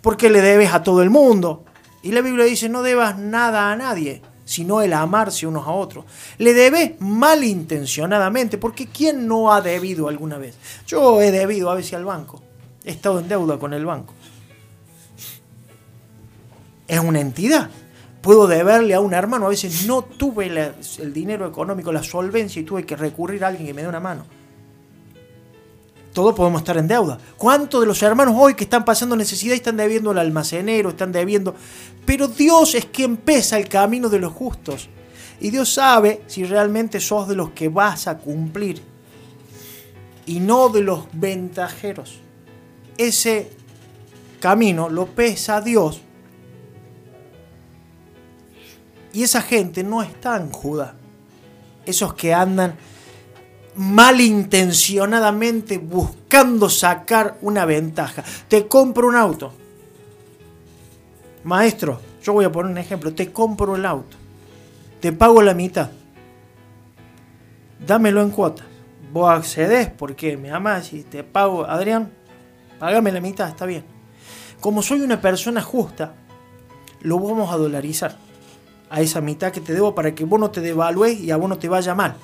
[0.00, 1.64] porque le debes a todo el mundo.
[2.02, 6.04] Y la Biblia dice, no debas nada a nadie, sino el amarse unos a otros.
[6.38, 10.56] Le debes malintencionadamente, porque ¿quién no ha debido alguna vez?
[10.86, 12.42] Yo he debido a veces al banco,
[12.84, 14.14] he estado en deuda con el banco.
[16.86, 17.68] Es una entidad.
[18.22, 22.64] Puedo deberle a un hermano, a veces no tuve el dinero económico, la solvencia y
[22.64, 24.24] tuve que recurrir a alguien que me dé una mano.
[26.18, 27.16] Todos podemos estar en deuda.
[27.36, 31.54] ¿Cuántos de los hermanos hoy que están pasando necesidad están debiendo al almacenero, están debiendo?
[32.04, 34.88] Pero Dios es quien pesa el camino de los justos.
[35.38, 38.82] Y Dios sabe si realmente sos de los que vas a cumplir
[40.26, 42.18] y no de los ventajeros.
[42.96, 43.52] Ese
[44.40, 46.00] camino lo pesa Dios.
[49.12, 50.96] Y esa gente no está en Judá.
[51.86, 52.74] Esos que andan
[53.78, 58.24] malintencionadamente buscando sacar una ventaja.
[58.48, 59.52] Te compro un auto.
[61.44, 63.14] Maestro, yo voy a poner un ejemplo.
[63.14, 64.16] Te compro el auto.
[65.00, 65.90] Te pago la mitad.
[67.86, 68.66] Dámelo en cuotas.
[69.12, 71.64] Vos accedes porque me amas y te pago.
[71.64, 72.10] Adrián,
[72.78, 73.84] pagame la mitad, está bien.
[74.60, 76.14] Como soy una persona justa,
[77.00, 78.16] lo vamos a dolarizar
[78.90, 81.48] a esa mitad que te debo para que vos no te devalúes y a vos
[81.48, 82.16] no te vaya mal.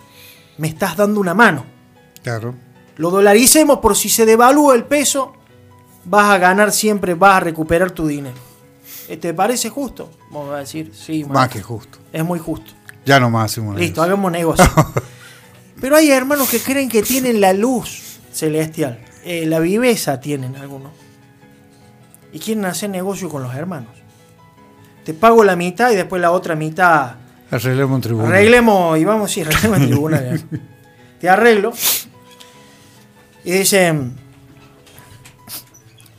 [0.59, 1.65] Me estás dando una mano.
[2.23, 2.55] Claro.
[2.97, 5.35] Lo dolaricemos por si se devalúa el peso,
[6.05, 8.37] vas a ganar siempre, vas a recuperar tu dinero.
[9.09, 10.11] Eh, ¿Te parece justo?
[10.31, 11.99] Vamos a decir, sí, Más que justo.
[12.13, 12.73] es muy justo.
[13.05, 14.65] Ya nomás hacemos Listo, hagamos negocio.
[15.81, 18.99] Pero hay hermanos que creen que tienen la luz celestial.
[19.25, 20.93] Eh, la viveza tienen algunos.
[22.33, 23.91] Y quieren hacer negocio con los hermanos.
[25.05, 27.17] Te pago la mitad y después la otra mitad
[27.55, 28.33] Arreglemos un tribunal.
[28.33, 30.43] Arreglemos, y vamos, sí, arreglemos en tribunal.
[31.21, 31.73] Te arreglo.
[33.45, 34.17] Y dicen.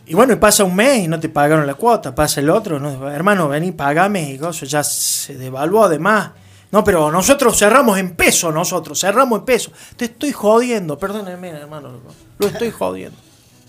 [0.07, 2.79] Y bueno, y pasa un mes y no te pagaron la cuota, pasa el otro,
[2.79, 6.31] no, hermano, vení, pagame y eso ya se devaluó además.
[6.71, 9.71] No, pero nosotros cerramos en peso, nosotros, cerramos en peso.
[9.97, 12.01] Te estoy jodiendo, perdónenme, hermano,
[12.37, 13.17] lo estoy jodiendo.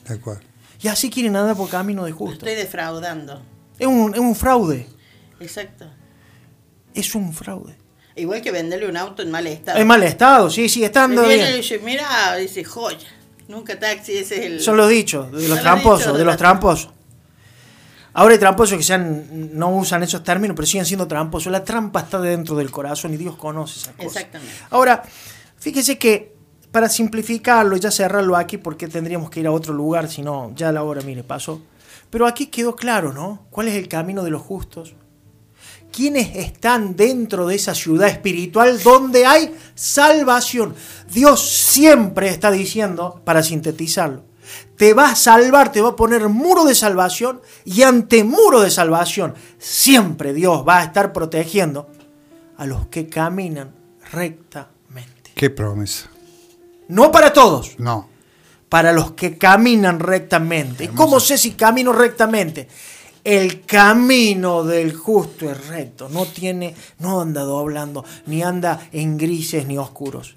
[0.04, 0.40] Tal cual.
[0.82, 2.34] Y así quieren andar por camino de Lo justo.
[2.34, 3.40] estoy defraudando.
[3.78, 4.86] Es un, es un fraude,
[5.40, 5.86] Exacto.
[6.96, 7.76] Es un fraude.
[8.16, 9.78] Igual que venderle un auto en mal estado.
[9.78, 11.56] Es mal estado, sí, sí, estando viene y bien.
[11.56, 13.06] dice, mira, dice, joya.
[13.48, 14.60] Nunca taxi, ese es el...
[14.60, 16.90] Son los dichos, de los tramposos, de los tramposos.
[18.14, 21.52] Ahora hay tramposos que sean, no usan esos términos, pero siguen siendo tramposos.
[21.52, 24.16] La trampa está dentro del corazón y Dios conoce esas cosas.
[24.16, 24.54] Exactamente.
[24.70, 25.02] Ahora,
[25.58, 26.34] fíjese que
[26.72, 30.52] para simplificarlo y ya cerrarlo aquí, porque tendríamos que ir a otro lugar, si no,
[30.56, 31.60] ya la hora, mire, pasó.
[32.08, 33.46] Pero aquí quedó claro, ¿no?
[33.50, 34.94] ¿Cuál es el camino de los justos?
[35.96, 40.74] ¿Quiénes están dentro de esa ciudad espiritual donde hay salvación?
[41.10, 44.22] Dios siempre está diciendo, para sintetizarlo,
[44.76, 48.70] te va a salvar, te va a poner muro de salvación y ante muro de
[48.70, 51.88] salvación siempre Dios va a estar protegiendo
[52.58, 53.70] a los que caminan
[54.12, 55.30] rectamente.
[55.34, 56.10] Qué promesa.
[56.88, 58.06] No para todos, No.
[58.68, 60.84] para los que caminan rectamente.
[60.84, 62.68] ¿Y cómo sé si camino rectamente?
[63.26, 69.66] El camino del justo es recto, no tiene, no anda doblando, ni anda en grises
[69.66, 70.36] ni oscuros.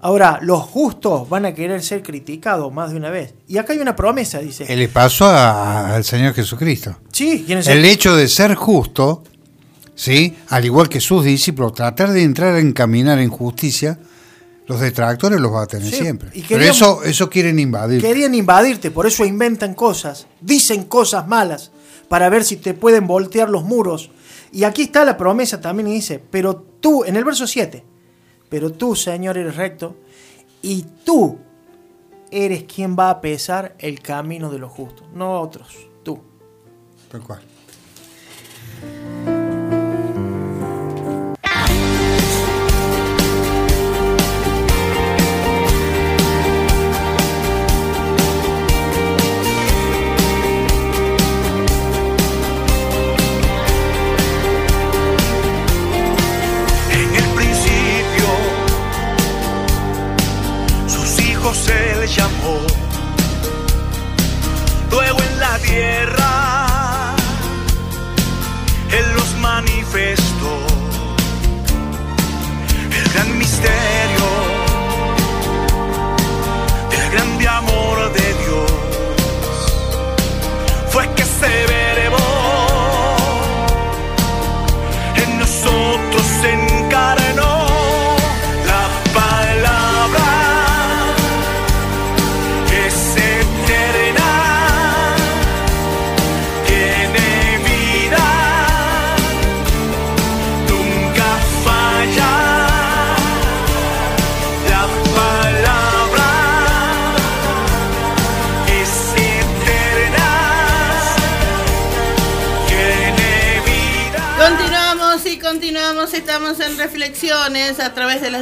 [0.00, 3.34] Ahora, los justos van a querer ser criticados más de una vez.
[3.46, 4.74] Y acá hay una promesa, dice.
[4.74, 6.96] Le pasó al Señor Jesucristo.
[7.12, 7.76] sí, ¿quieren ser?
[7.76, 9.22] El hecho de ser justo,
[9.94, 10.34] ¿sí?
[10.48, 13.98] al igual que sus discípulos, tratar de entrar en caminar en justicia,
[14.70, 16.28] los detractores los va a tener Sí, siempre.
[16.32, 18.00] y Pero querían- eso, eso quieren invadir.
[18.00, 21.72] Querían invadirte, por eso inventan cosas, dicen cosas malas
[22.08, 24.10] para ver si te pueden voltear los muros.
[24.52, 27.84] Y aquí está la promesa también y dice, pero tú, en el verso 7,
[28.48, 29.96] pero tú, Señor, eres recto
[30.62, 31.38] y tú
[32.30, 35.66] eres quien va a pesar el camino de los justos, no otros,
[36.04, 36.20] tú.
[37.10, 37.40] Tal cual.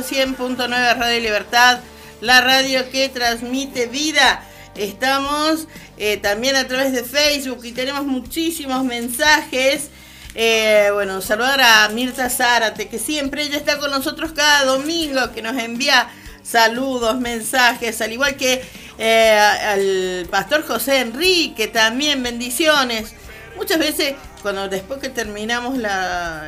[0.08, 1.80] 100.9 Radio Libertad,
[2.20, 4.42] la radio que transmite vida.
[4.74, 9.90] Estamos eh, también a través de Facebook y tenemos muchísimos mensajes.
[10.34, 15.42] Eh, bueno, saludar a Mirta Zárate, que siempre ella está con nosotros cada domingo, que
[15.42, 16.08] nos envía
[16.42, 18.64] saludos, mensajes, al igual que
[18.98, 23.14] eh, al pastor José Enrique, también bendiciones.
[23.56, 25.74] Muchas veces cuando después que terminamos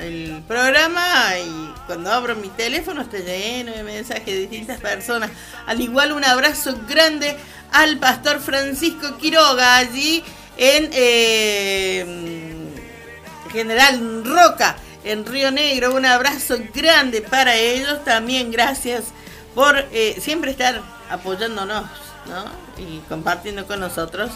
[0.01, 5.31] el programa y cuando abro mi teléfono está lleno de mensajes de distintas personas.
[5.67, 7.37] Al igual un abrazo grande
[7.73, 10.23] al pastor Francisco Quiroga allí
[10.57, 12.07] en eh,
[13.51, 15.95] General Roca, en Río Negro.
[15.95, 18.05] Un abrazo grande para ellos.
[18.05, 19.05] También gracias
[19.55, 20.81] por eh, siempre estar
[21.11, 21.85] apoyándonos
[22.79, 24.31] y compartiendo con nosotros.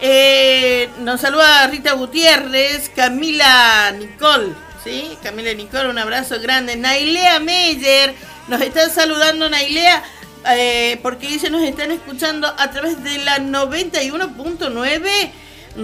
[0.00, 4.52] Eh, nos saluda Rita Gutiérrez, Camila Nicole,
[4.84, 5.16] ¿sí?
[5.22, 6.76] Camila Nicole, un abrazo grande.
[6.76, 8.14] Nailea Meyer,
[8.48, 10.02] nos está saludando Nailea,
[10.50, 15.30] eh, porque dice nos están escuchando a través de la 91.9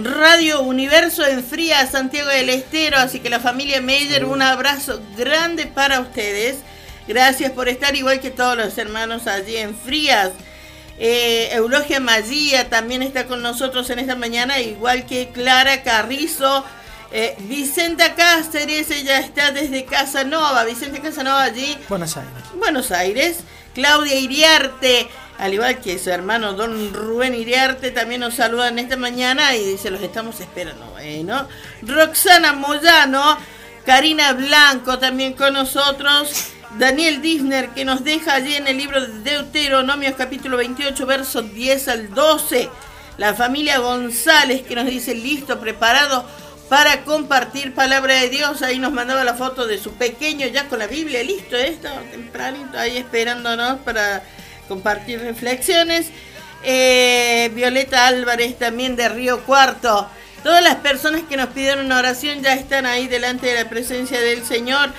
[0.03, 5.65] Radio Universo en Fría, Santiago del Estero, así que la familia Meyer, un abrazo grande
[5.65, 6.57] para ustedes.
[7.07, 10.31] Gracias por estar igual que todos los hermanos allí en Frías.
[11.05, 16.63] Eh, Eulogia Magía también está con nosotros en esta mañana, igual que Clara Carrizo.
[17.11, 20.63] Eh, Vicenta Cáceres, ella está desde Casanova.
[20.63, 21.77] Vicente Casanova allí.
[21.89, 22.43] Buenos Aires.
[22.55, 23.39] Buenos Aires.
[23.75, 29.57] Claudia Iriarte, al igual que su hermano Don Rubén Iriarte, también nos saludan esta mañana
[29.57, 30.85] y dice, los estamos esperando.
[30.91, 31.49] Bueno,
[31.81, 33.37] Roxana Moyano,
[33.85, 36.53] Karina Blanco también con nosotros.
[36.77, 41.87] Daniel Disner que nos deja allí en el libro de Deuteronomios capítulo 28 versos 10
[41.87, 42.69] al 12.
[43.17, 46.25] La familia González que nos dice listo, preparado
[46.69, 48.63] para compartir palabra de Dios.
[48.63, 52.77] Ahí nos mandaba la foto de su pequeño ya con la Biblia, listo, esto, tempranito,
[52.79, 54.23] ahí esperándonos para
[54.67, 56.07] compartir reflexiones.
[56.63, 60.09] Eh, Violeta Álvarez también de Río Cuarto.
[60.43, 64.19] Todas las personas que nos pidieron una oración ya están ahí delante de la presencia
[64.19, 64.89] del Señor.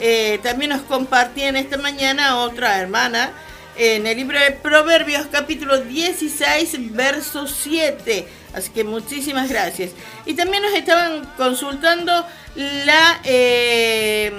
[0.00, 3.32] Eh, también nos compartían esta mañana otra hermana
[3.76, 8.26] en el libro de Proverbios capítulo 16 verso 7.
[8.54, 9.92] Así que muchísimas gracias.
[10.26, 13.20] Y también nos estaban consultando la...
[13.24, 14.32] Eh,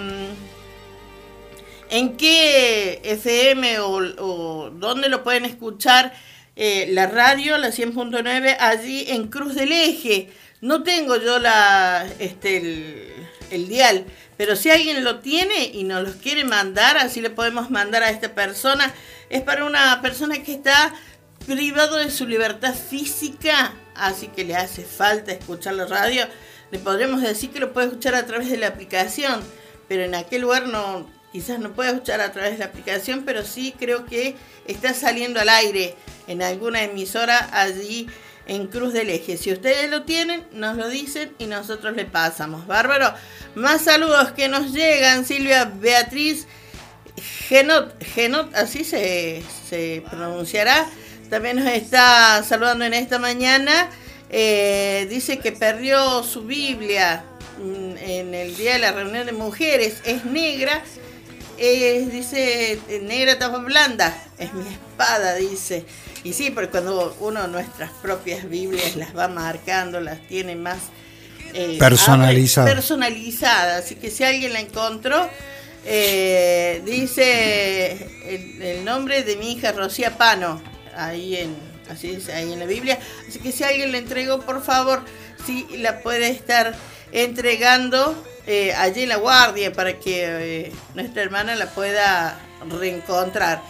[1.89, 6.13] en qué FM o, o dónde lo pueden escuchar
[6.55, 10.29] eh, la radio, la 100.9, allí en Cruz del Eje.
[10.61, 13.13] No tengo yo la, este, el,
[13.51, 14.05] el dial,
[14.37, 18.09] pero si alguien lo tiene y nos los quiere mandar, así le podemos mandar a
[18.09, 18.93] esta persona.
[19.29, 20.93] Es para una persona que está
[21.45, 26.25] privado de su libertad física, así que le hace falta escuchar la radio.
[26.71, 29.41] Le podremos decir que lo puede escuchar a través de la aplicación,
[29.87, 33.43] pero en aquel lugar no, quizás no puede escuchar a través de la aplicación, pero
[33.43, 34.35] sí creo que
[34.67, 35.95] está saliendo al aire
[36.27, 38.07] en alguna emisora allí
[38.47, 39.37] en Cruz del Eje.
[39.37, 42.67] Si ustedes lo tienen, nos lo dicen y nosotros le pasamos.
[42.67, 43.13] Bárbaro.
[43.55, 45.25] Más saludos que nos llegan.
[45.25, 46.47] Silvia Beatriz
[47.47, 49.43] Genot, Genot así se,
[50.09, 50.87] pronunciará.
[51.29, 53.89] También nos está saludando en esta mañana.
[54.29, 57.23] Eh, dice que perdió su Biblia
[57.59, 60.01] mm, en el día de la reunión de mujeres.
[60.05, 60.83] Es negra.
[61.57, 64.15] Dice negra tapa blanda.
[64.37, 65.85] Es mi espada, dice.
[66.23, 70.79] Y sí, porque cuando uno nuestras propias Biblias las va marcando, las tiene más
[71.53, 72.73] eh, personalizadas.
[72.73, 73.77] Personalizada.
[73.77, 75.29] Así que si alguien la encontró,
[75.85, 77.91] eh, dice
[78.59, 80.61] el, nombre de mi hija Rocía Pano,
[80.97, 81.55] ahí en,
[81.89, 82.99] así dice, ahí en la Biblia.
[83.27, 85.03] Así que si alguien la entregó, por favor,
[85.45, 86.75] si la puede estar
[87.11, 88.15] entregando
[88.47, 92.37] eh, allí en la guardia para que nuestra hermana la pueda
[92.79, 93.61] reencontrar.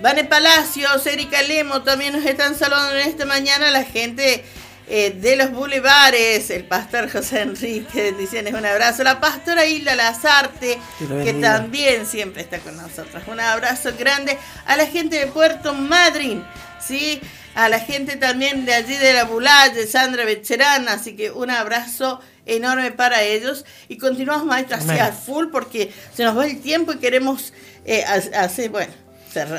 [0.00, 4.44] Vane Palacios, Erika Lemo también nos están saludando en esta mañana la gente
[4.90, 9.02] eh, de los bulevares, el pastor José Enrique, bendiciones, un abrazo.
[9.02, 10.78] La pastora Hilda Lazarte,
[11.24, 13.22] que también siempre está con nosotros.
[13.26, 16.42] Un abrazo grande a la gente de Puerto Madryn,
[16.80, 17.20] ¿sí?
[17.54, 22.20] a la gente también de allí de la Bulalle, Sandra Becherán, así que un abrazo
[22.48, 23.64] enorme para ellos.
[23.88, 27.52] Y continuamos, maestra, hacia full porque se nos va el tiempo y queremos
[27.84, 28.92] eh, hacer, bueno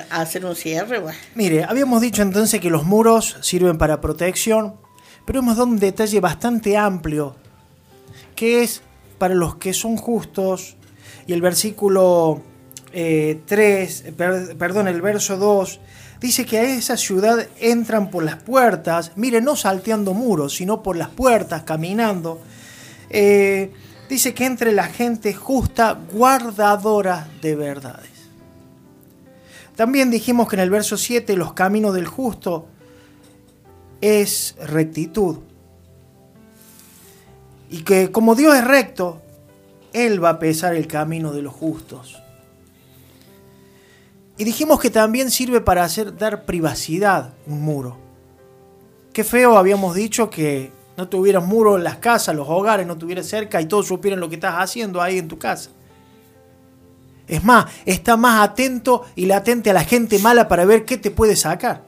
[0.10, 1.02] hacer un cierre.
[1.36, 4.76] Mire, habíamos dicho entonces que los muros sirven para protección,
[5.26, 7.36] pero hemos dado un detalle bastante amplio,
[8.36, 8.82] que es
[9.18, 10.76] para los que son justos,
[11.28, 12.42] y el versículo
[12.92, 14.14] 3, eh,
[14.58, 15.80] perdón, el verso 2,
[16.20, 20.96] dice que a esa ciudad entran por las puertas, mire, no salteando muros, sino por
[20.96, 22.42] las puertas, caminando.
[23.10, 23.72] Eh,
[24.07, 28.10] dice que entre la gente justa, guardadora de verdades.
[29.76, 32.68] También dijimos que en el verso 7 los caminos del justo
[34.01, 35.38] es rectitud.
[37.70, 39.22] Y que como Dios es recto,
[39.93, 42.22] Él va a pesar el camino de los justos.
[44.38, 47.97] Y dijimos que también sirve para hacer dar privacidad un muro.
[49.14, 53.26] Qué feo habíamos dicho que no tuvieras muro en las casas, los hogares, no tuvieras
[53.26, 55.70] cerca y todos supieran lo que estás haciendo ahí en tu casa.
[57.26, 61.10] Es más, está más atento y latente a la gente mala para ver qué te
[61.10, 61.86] puede sacar.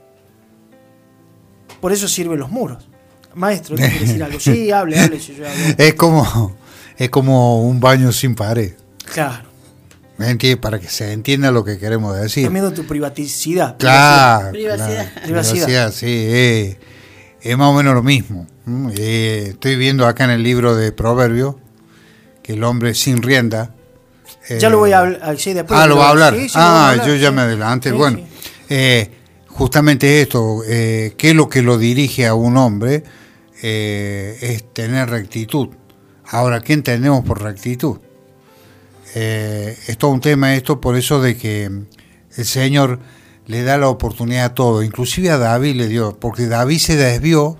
[1.82, 2.88] Por eso sirven los muros.
[3.36, 4.40] Maestro, ¿quiere decir algo?
[4.40, 5.20] Sí, hable, hable.
[5.20, 5.76] Si yo hablo.
[5.78, 6.56] Es como,
[6.96, 8.76] es como un baño sin pared.
[9.14, 9.50] Claro.
[10.18, 10.62] ¿Me entiendes?
[10.62, 12.44] Para que se entienda lo que queremos decir.
[12.44, 13.76] Está miedo tu privaticidad.
[13.78, 14.52] Claro.
[14.52, 14.88] Privacidad.
[15.12, 15.66] claro, Privacidad.
[15.66, 16.06] privacidad, sí.
[16.08, 16.80] eh,
[17.42, 18.48] es más o menos lo mismo.
[18.68, 18.94] ¿m?
[18.98, 21.56] Eh, estoy viendo acá en el libro de Proverbios
[22.44, 23.74] que el hombre sin rienda.
[24.50, 25.38] Ya eh, lo voy a hablar.
[25.38, 26.34] Sí, después Ah, lo va a hablar.
[26.34, 27.90] Sí, sí, lo ah, voy a hablar, yo ya me adelanté.
[27.90, 28.20] Sí, bueno,
[28.70, 29.12] eh,
[29.48, 33.04] justamente esto, eh, ¿qué es lo que lo dirige a un hombre?
[33.62, 35.70] Eh, es tener rectitud.
[36.26, 38.00] Ahora, ¿qué entendemos por rectitud?
[39.14, 43.00] Eh, es todo un tema esto, por eso de que el Señor
[43.48, 47.58] le da la oportunidad a todo, inclusive a David le dio, porque David se desvió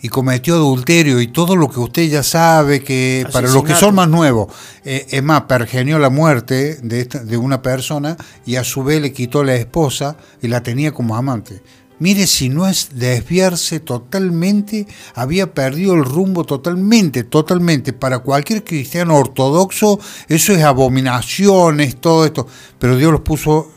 [0.00, 3.94] y cometió adulterio y todo lo que usted ya sabe que para los que son
[3.94, 4.52] más nuevos,
[4.84, 9.00] eh, es más, pergenió la muerte de, esta- de una persona y a su vez
[9.00, 11.62] le quitó la esposa y la tenía como amante.
[12.00, 17.92] Mire, si no es desviarse totalmente, había perdido el rumbo totalmente, totalmente.
[17.92, 22.48] Para cualquier cristiano ortodoxo, eso es abominaciones, todo esto.
[22.80, 23.70] Pero Dios los puso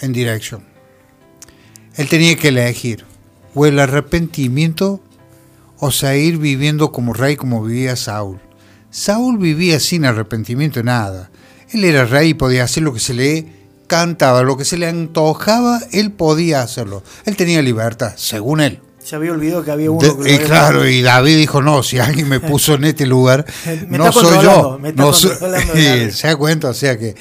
[0.00, 0.62] en dirección.
[1.96, 3.04] Él tenía que elegir
[3.54, 5.00] o el arrepentimiento
[5.78, 8.40] o seguir viviendo como rey como vivía Saúl.
[8.90, 11.30] Saúl vivía sin arrepentimiento de nada.
[11.70, 13.46] Él era rey y podía hacer lo que se le
[13.86, 17.02] cantaba, lo que se le antojaba, él podía hacerlo.
[17.26, 18.80] Él tenía libertad, según él.
[19.02, 21.82] Se había olvidado que había uno De- que y había- claro, y David dijo, no,
[21.82, 23.44] si alguien me puso en este lugar,
[23.88, 24.78] no está soy yo.
[24.80, 25.32] me está No soy-
[26.12, 27.14] se da cuenta, o sea que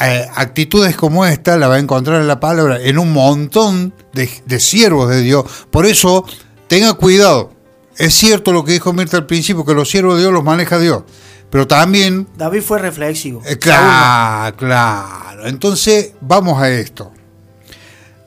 [0.00, 4.28] eh, actitudes como esta la va a encontrar en la palabra en un montón de,
[4.46, 5.44] de siervos de Dios.
[5.70, 6.24] Por eso,
[6.68, 7.52] tenga cuidado.
[7.96, 10.78] Es cierto lo que dijo Mirta al principio, que los siervos de Dios los maneja
[10.78, 11.02] Dios.
[11.50, 13.42] Pero también David fue reflexivo.
[13.44, 15.46] eh, claro, claro.
[15.46, 17.12] Entonces, vamos a esto.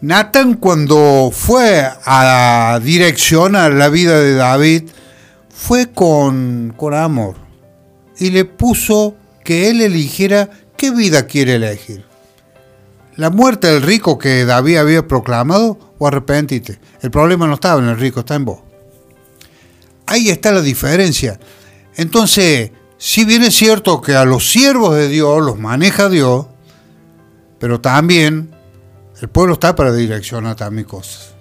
[0.02, 4.84] Nathan cuando fue a direccionar la vida de David,
[5.50, 7.36] fue con, con amor
[8.18, 10.50] y le puso que él eligiera
[10.84, 12.04] qué vida quiere elegir.
[13.16, 16.78] La muerte del rico que David había proclamado o arrepentite.
[17.02, 18.60] El problema no estaba en el rico, está en vos.
[20.06, 21.40] Ahí está la diferencia.
[21.96, 26.48] Entonces, si bien es cierto que a los siervos de Dios los maneja Dios,
[27.60, 28.54] pero también
[29.22, 31.34] el pueblo está para direccionar también cosas.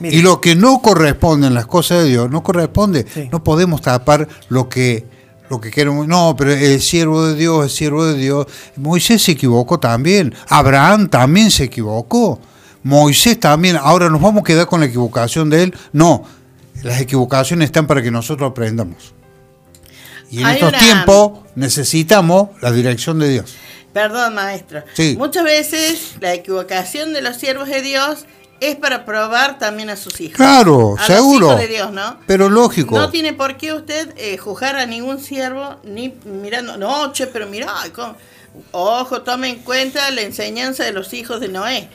[0.00, 3.06] Mire, Y lo que no corresponde en las cosas de Dios, no corresponde.
[3.08, 3.28] Sí.
[3.30, 5.06] No podemos tapar lo que,
[5.50, 6.06] lo que queremos.
[6.08, 8.46] No, pero el siervo de Dios, el siervo de Dios.
[8.76, 10.34] Moisés se equivocó también.
[10.48, 12.40] Abraham también se equivocó.
[12.84, 13.76] Moisés también.
[13.76, 15.74] Ahora nos vamos a quedar con la equivocación de él.
[15.92, 16.24] No,
[16.82, 19.12] las equivocaciones están para que nosotros aprendamos.
[20.30, 23.54] Y en Hay estos una- tiempos necesitamos la dirección de Dios.
[23.92, 24.84] Perdón, maestro.
[24.94, 25.16] Sí.
[25.18, 28.24] Muchas veces la equivocación de los siervos de Dios
[28.60, 30.36] es para probar también a sus hijos.
[30.36, 31.46] Claro, a seguro.
[31.46, 32.18] Los hijos de Dios, ¿no?
[32.26, 32.96] Pero lógico.
[32.98, 37.46] No tiene por qué usted eh, juzgar a ningún siervo ni mirando, no, che, pero
[37.46, 37.72] mira,
[38.72, 41.88] ojo, tome en cuenta la enseñanza de los hijos de Noé.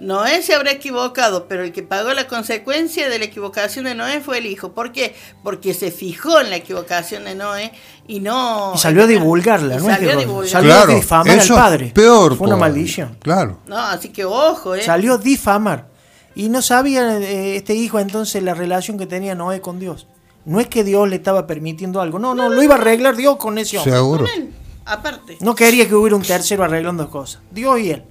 [0.00, 4.20] Noé se habrá equivocado, pero el que pagó la consecuencia de la equivocación de Noé
[4.20, 4.72] fue el hijo.
[4.72, 5.14] ¿Por qué?
[5.42, 7.72] Porque se fijó en la equivocación de Noé
[8.06, 8.72] y no...
[8.74, 9.88] y salió a divulgarla, ¿no?
[9.88, 10.50] es salió a divulgarla.
[10.50, 11.92] Salió Claro, a difamar al eso es padre.
[11.94, 12.36] Peor.
[12.36, 12.74] Fue una todavía.
[12.74, 13.16] maldición.
[13.20, 13.60] Claro.
[13.66, 14.82] No, así que ojo, ¿eh?
[14.82, 15.93] Salió a difamar.
[16.34, 20.06] Y no sabía eh, este hijo entonces la relación que tenía Noé con Dios.
[20.44, 22.18] No es que Dios le estaba permitiendo algo.
[22.18, 23.92] No, no, lo iba a arreglar Dios con ese hombre.
[23.92, 24.24] Seguro.
[24.26, 24.54] Con él,
[24.84, 25.38] aparte.
[25.40, 27.42] No quería que hubiera un tercero arreglando cosas.
[27.50, 28.04] Dios y él.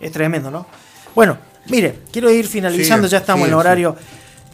[0.00, 0.66] Es tremendo, ¿no?
[1.14, 3.96] Bueno, mire, quiero ir finalizando, ya estamos en el horario.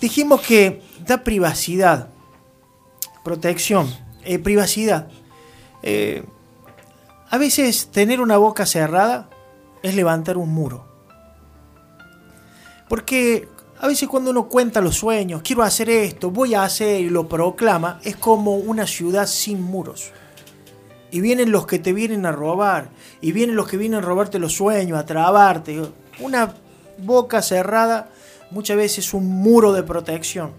[0.00, 2.08] Dijimos que da privacidad,
[3.22, 3.94] protección,
[4.24, 5.08] eh, privacidad.
[5.82, 6.24] Eh,
[7.30, 9.30] a veces tener una boca cerrada
[9.82, 10.95] es levantar un muro.
[12.88, 17.10] Porque a veces cuando uno cuenta los sueños, quiero hacer esto, voy a hacer y
[17.10, 20.12] lo proclama, es como una ciudad sin muros.
[21.10, 22.90] Y vienen los que te vienen a robar.
[23.20, 25.82] Y vienen los que vienen a robarte los sueños, a trabarte.
[26.20, 26.54] Una
[26.98, 28.10] boca cerrada
[28.50, 30.52] muchas veces es un muro de protección.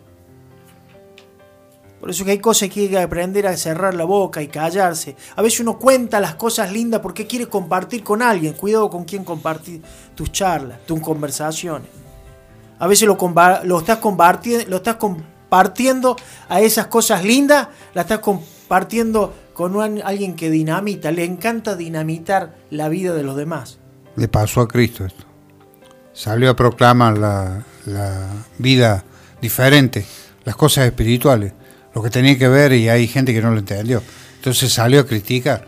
[1.99, 5.15] Por eso que hay cosas que hay que aprender a cerrar la boca y callarse.
[5.35, 8.53] A veces uno cuenta las cosas lindas porque quiere compartir con alguien.
[8.53, 9.81] Cuidado con quién compartir
[10.15, 11.89] tus charlas, tus conversaciones.
[12.79, 13.17] A veces lo,
[13.63, 16.15] lo, estás compartiendo, lo estás compartiendo
[16.49, 21.11] a esas cosas lindas, la estás compartiendo con alguien que dinamita.
[21.11, 23.79] Le encanta dinamitar la vida de los demás.
[24.15, 25.25] Le pasó a Cristo esto.
[26.13, 29.03] Salió a proclamar la, la vida
[29.39, 30.05] diferente,
[30.43, 31.53] las cosas espirituales
[31.97, 34.03] lo que tenía que ver y hay gente que no lo entendió.
[34.35, 35.67] Entonces salió a criticar,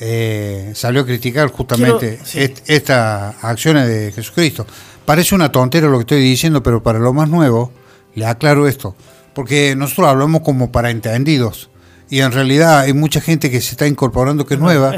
[0.00, 2.18] eh, salió a criticar justamente
[2.66, 4.66] estas acciones de Jesucristo.
[5.08, 7.72] Parece una tontera lo que estoy diciendo, pero para lo más nuevo
[8.14, 8.94] le aclaro esto,
[9.34, 11.70] porque nosotros hablamos como para entendidos
[12.10, 14.92] y en realidad hay mucha gente que se está incorporando que es, nueva,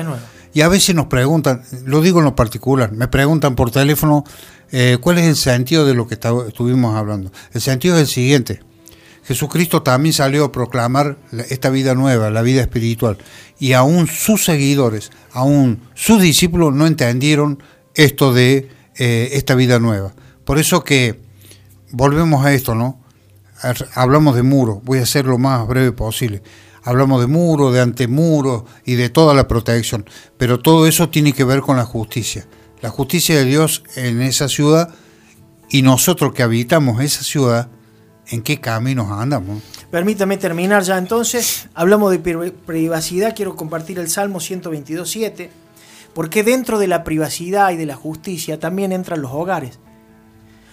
[0.52, 4.24] y a veces nos preguntan, lo digo en lo particular, me preguntan por teléfono
[4.72, 7.30] eh, cuál es el sentido de lo que estuvimos hablando.
[7.52, 8.60] El sentido es el siguiente
[9.22, 11.18] Jesucristo también salió a proclamar
[11.50, 13.16] esta vida nueva, la vida espiritual.
[13.60, 17.62] Y aún sus seguidores, aún sus discípulos no entendieron
[17.94, 20.12] esto de eh, esta vida nueva.
[20.44, 21.20] Por eso que
[21.90, 23.00] volvemos a esto, ¿no?
[23.94, 26.42] Hablamos de muro, voy a ser lo más breve posible.
[26.82, 31.44] Hablamos de muro, de antemuro y de toda la protección, pero todo eso tiene que
[31.44, 32.46] ver con la justicia.
[32.80, 34.94] La justicia de Dios en esa ciudad
[35.68, 37.68] y nosotros que habitamos esa ciudad
[38.28, 39.62] en qué caminos andamos.
[39.90, 41.68] Permítame terminar ya entonces.
[41.74, 45.48] Hablamos de privacidad, quiero compartir el Salmo 122.7,
[46.14, 49.78] porque dentro de la privacidad y de la justicia también entran los hogares.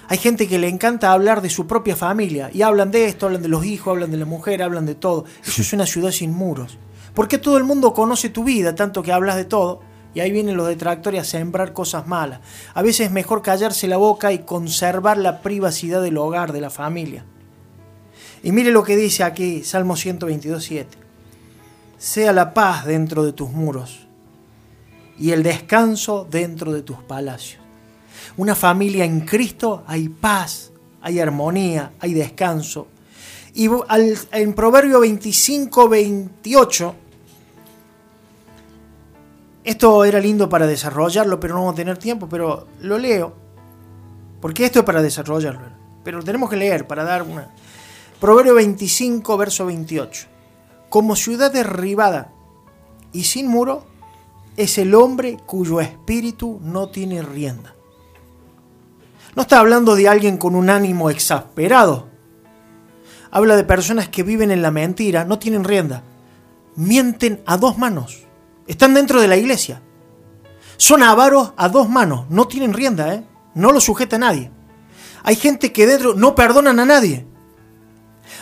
[0.10, 3.42] Hay gente que le encanta hablar de su propia familia y hablan de esto, hablan
[3.42, 5.26] de los hijos, hablan de la mujer, hablan de todo.
[5.46, 6.78] Eso es una ciudad sin muros.
[7.14, 9.82] Porque todo el mundo conoce tu vida, tanto que hablas de todo,
[10.14, 12.40] y ahí vienen los detractores a sembrar cosas malas.
[12.74, 16.70] A veces es mejor callarse la boca y conservar la privacidad del hogar, de la
[16.70, 17.26] familia.
[18.44, 20.98] Y mire lo que dice aquí Salmo 122, 7.
[21.98, 24.07] Sea la paz dentro de tus muros
[25.20, 27.62] y el descanso dentro de tus palacios.
[28.38, 32.88] Una familia en Cristo hay paz, hay armonía, hay descanso.
[33.54, 33.70] Y
[34.32, 36.96] en Proverbio 25, 28,
[39.64, 43.34] esto era lindo para desarrollarlo, pero no vamos a tener tiempo, pero lo leo,
[44.40, 45.70] porque esto es para desarrollarlo,
[46.04, 47.50] pero tenemos que leer para dar una,
[48.20, 50.28] Proverbio 25, verso 28.
[50.90, 52.32] Como ciudad derribada
[53.14, 53.86] y sin muro
[54.58, 57.76] es el hombre cuyo espíritu no tiene rienda.
[59.36, 62.08] No está hablando de alguien con un ánimo exasperado.
[63.30, 66.04] Habla de personas que viven en la mentira, no tienen rienda.
[66.76, 68.24] Mienten a dos manos.
[68.66, 69.84] Están dentro de la iglesia.
[70.78, 72.26] Son avaros a dos manos.
[72.30, 73.24] No tienen rienda, ¿eh?
[73.54, 74.52] No lo sujeta nadie.
[75.22, 77.28] Hay gente que dentro no perdonan a nadie.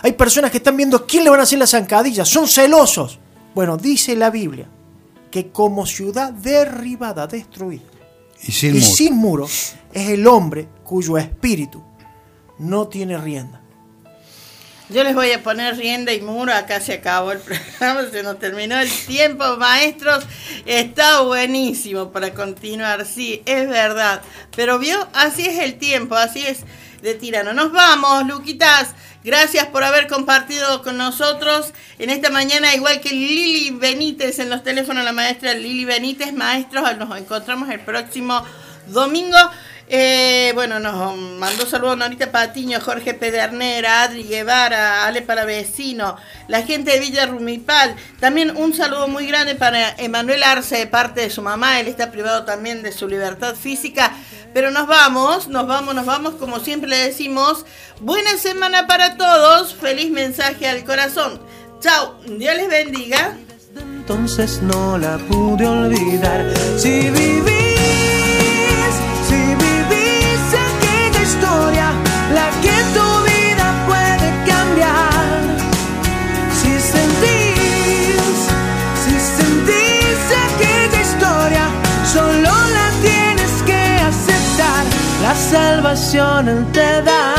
[0.02, 3.20] Hay personas que están viendo quién le van a hacer la zancadilla, son celosos.
[3.54, 4.70] Bueno, dice la Biblia
[5.36, 7.84] que como ciudad derribada, destruida
[8.42, 9.44] y sin, muro.
[9.44, 11.84] es el hombre cuyo espíritu
[12.58, 13.62] no tiene rienda.
[14.88, 17.40] Yo les voy a poner rienda y muro, acá se acabó el
[17.80, 20.24] programa, se nos terminó el tiempo, maestros,
[20.66, 24.22] está buenísimo para continuar, sí, es verdad,
[24.56, 26.60] pero vio, así es el tiempo, así es
[27.06, 27.54] de tirano.
[27.54, 28.96] Nos vamos, Luquitas.
[29.24, 34.64] Gracias por haber compartido con nosotros en esta mañana, igual que Lili Benítez en los
[34.64, 38.44] teléfonos, la maestra Lili Benítez, maestros, nos encontramos el próximo
[38.88, 39.38] domingo.
[39.88, 46.92] Eh, bueno, nos mandó saludos Norita Patiño, Jorge Pedernera, Adri Guevara, Ale Paravecino, la gente
[46.92, 47.96] de Villa Rumipal.
[48.20, 51.80] También un saludo muy grande para Emanuel Arce, de parte de su mamá.
[51.80, 54.12] Él está privado también de su libertad física.
[54.56, 57.66] Pero nos vamos, nos vamos, nos vamos, como siempre le decimos.
[58.00, 61.42] Buena semana para todos, feliz mensaje al corazón.
[61.82, 63.36] Chao, Dios les bendiga.
[63.76, 66.54] entonces no la pude olvidar.
[85.36, 87.36] Salvación él te da.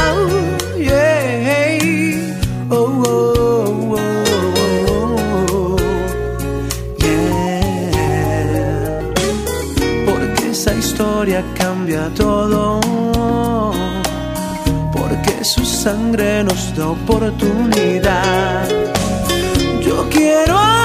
[11.54, 12.80] cambia todo,
[14.92, 18.68] porque su sangre nos da oportunidad.
[19.82, 20.75] Yo quiero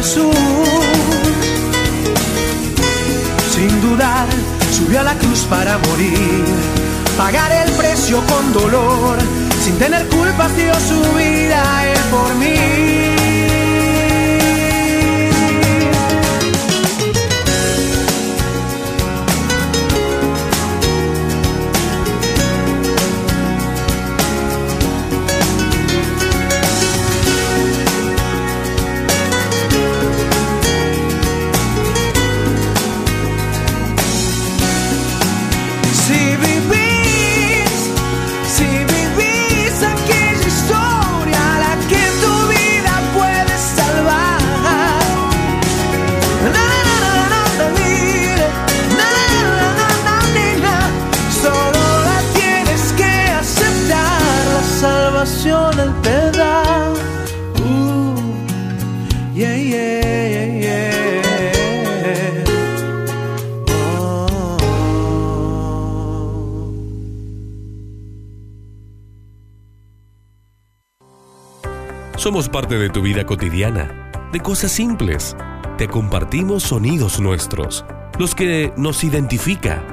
[0.00, 0.34] Jesús.
[3.54, 4.26] Sin dudar,
[4.72, 6.44] subió a la cruz para morir,
[7.18, 9.18] pagar el precio con dolor,
[9.62, 13.19] sin tener culpas dio su vida él por mí.
[72.48, 75.36] Parte de tu vida cotidiana, de cosas simples.
[75.76, 77.84] Te compartimos sonidos nuestros,
[78.18, 79.84] los que nos identifica.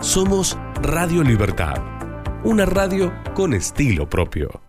[0.00, 1.80] Somos Radio Libertad,
[2.42, 4.61] una radio con estilo propio.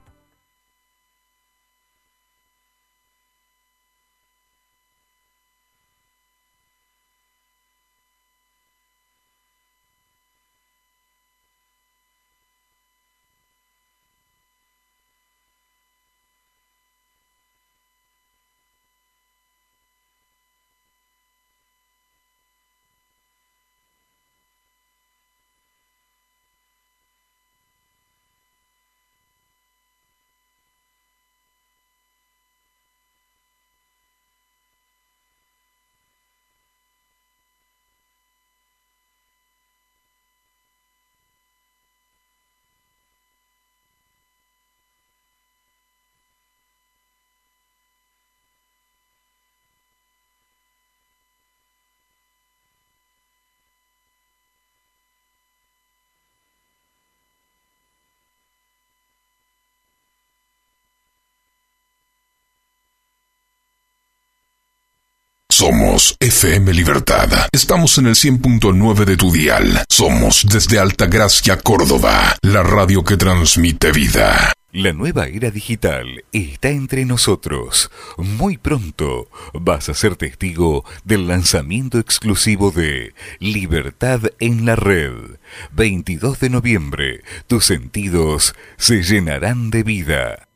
[65.56, 67.30] Somos FM Libertad.
[67.51, 69.84] Estamos en el 100.9 de tu dial.
[69.88, 74.51] Somos desde Altagracia, Córdoba, la radio que transmite vida.
[74.72, 77.91] La nueva era digital está entre nosotros.
[78.18, 85.38] Muy pronto vas a ser testigo del lanzamiento exclusivo de Libertad en la Red.
[85.74, 90.47] 22 de noviembre, tus sentidos se llenarán de vida.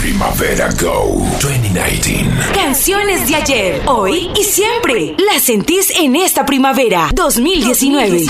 [0.00, 2.52] Primavera Go 2019.
[2.54, 5.16] Canciones de ayer, hoy y siempre.
[5.18, 8.22] Las sentís en esta primavera 2019.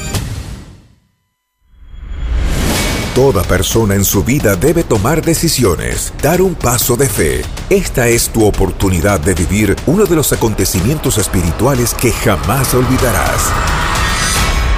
[3.16, 7.42] Toda persona en su vida debe tomar decisiones, dar un paso de fe.
[7.70, 13.50] Esta es tu oportunidad de vivir uno de los acontecimientos espirituales que jamás olvidarás.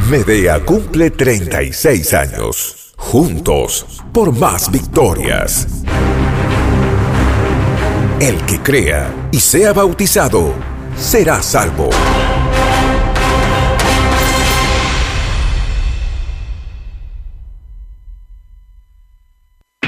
[0.10, 2.94] Medea cumple 36 años.
[2.98, 5.68] Juntos, por más victorias.
[8.20, 10.54] El que crea y sea bautizado,
[10.98, 11.90] será salvo.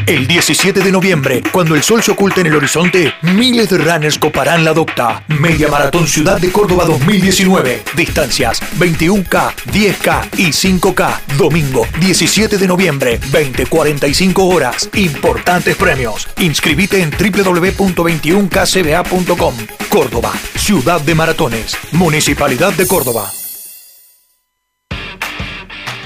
[0.05, 4.19] El 17 de noviembre, cuando el sol se oculte en el horizonte, miles de runners
[4.19, 5.23] coparán la docta.
[5.27, 7.83] Media Maratón Ciudad de Córdoba 2019.
[7.95, 11.21] Distancias 21K, 10K y 5K.
[11.37, 14.89] Domingo 17 de noviembre, 20.45 horas.
[14.93, 16.27] Importantes premios.
[16.37, 19.55] Inscribite en www.21kcba.com.
[19.87, 21.77] Córdoba, Ciudad de Maratones.
[21.93, 23.31] Municipalidad de Córdoba.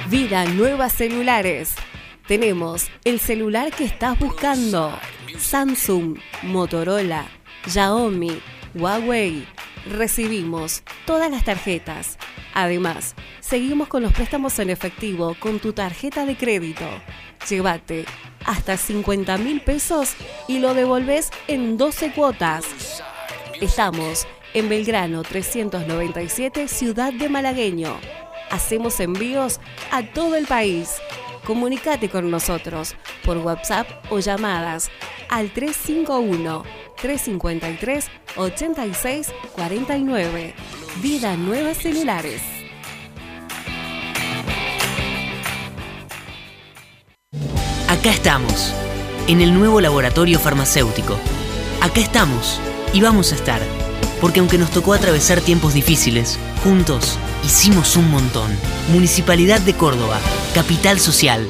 [0.09, 1.73] Vida Nuevas Celulares.
[2.27, 4.91] Tenemos el celular que estás buscando.
[5.37, 7.25] Samsung, Motorola,
[7.65, 8.41] Xiaomi,
[8.75, 9.47] Huawei.
[9.89, 12.17] Recibimos todas las tarjetas.
[12.53, 16.85] Además, seguimos con los préstamos en efectivo con tu tarjeta de crédito.
[17.49, 18.03] Llévate
[18.45, 20.13] hasta 50 mil pesos
[20.49, 22.65] y lo devolves en 12 cuotas.
[23.61, 27.97] Estamos en Belgrano 397, Ciudad de Malagueño.
[28.49, 29.61] Hacemos envíos
[29.91, 30.89] a todo el país.
[31.47, 34.91] Comunicate con nosotros por WhatsApp o llamadas
[35.29, 36.63] al 351
[37.01, 40.53] 353 86 49.
[41.01, 42.41] Vida Nuevas Celulares.
[47.87, 48.73] Acá estamos,
[49.29, 51.17] en el nuevo laboratorio farmacéutico.
[51.79, 52.59] Acá estamos
[52.91, 53.61] y vamos a estar,
[54.19, 57.17] porque aunque nos tocó atravesar tiempos difíciles, juntos
[57.47, 58.51] hicimos un montón.
[58.91, 60.19] Municipalidad de Córdoba,
[60.53, 61.47] capital social.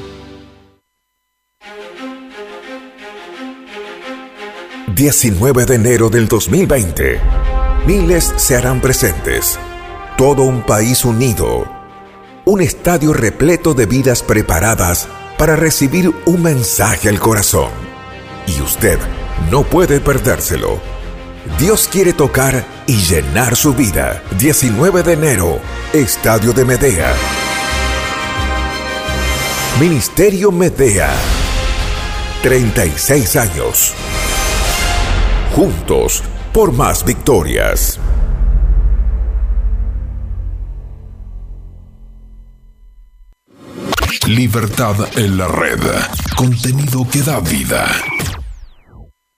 [4.93, 7.19] 19 de enero del 2020.
[7.87, 9.57] Miles se harán presentes.
[10.17, 11.67] Todo un país unido.
[12.45, 15.07] Un estadio repleto de vidas preparadas
[15.39, 17.71] para recibir un mensaje al corazón.
[18.45, 18.99] Y usted
[19.49, 20.96] no puede perdérselo.
[21.59, 24.21] Dios quiere tocar y llenar su vida.
[24.37, 25.59] 19 de enero,
[25.93, 27.13] Estadio de Medea.
[29.79, 31.09] Ministerio Medea.
[32.43, 33.93] 36 años.
[35.55, 36.23] Juntos
[36.53, 37.99] por más victorias.
[44.27, 45.79] Libertad en la red.
[46.35, 47.87] Contenido que da vida.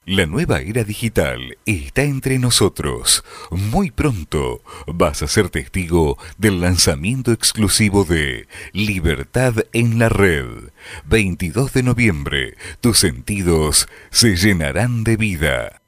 [0.09, 3.23] La nueva era digital está entre nosotros.
[3.51, 10.71] Muy pronto vas a ser testigo del lanzamiento exclusivo de Libertad en la Red.
[11.05, 15.79] 22 de noviembre, tus sentidos se llenarán de vida.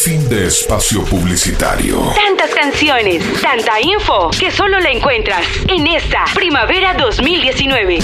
[0.02, 2.00] Fin de espacio publicitario.
[2.14, 7.98] Tantas canciones, tanta info, que solo la encuentras en esta Primavera 2019.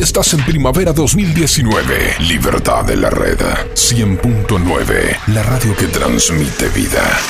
[0.00, 2.16] Estás en Primavera 2019.
[2.20, 3.38] Libertad de la red.
[3.38, 5.18] 100.9.
[5.28, 7.20] La radio que transmite vida.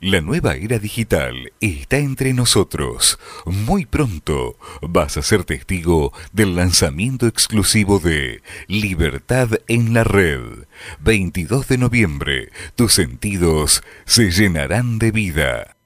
[0.00, 3.18] La nueva era digital está entre nosotros.
[3.44, 10.66] Muy pronto vas a ser testigo del lanzamiento exclusivo de Libertad en la Red.
[11.00, 15.76] 22 de noviembre, tus sentidos se llenarán de vida.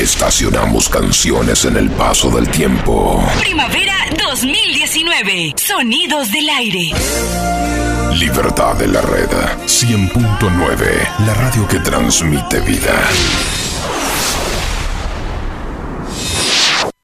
[0.00, 3.24] Estacionamos canciones en el paso del tiempo.
[3.38, 5.54] Primavera 2019.
[5.56, 7.55] Sonidos del aire.
[8.18, 9.28] Libertad de la red.
[9.66, 11.26] 100.9.
[11.26, 13.65] La radio que transmite vida.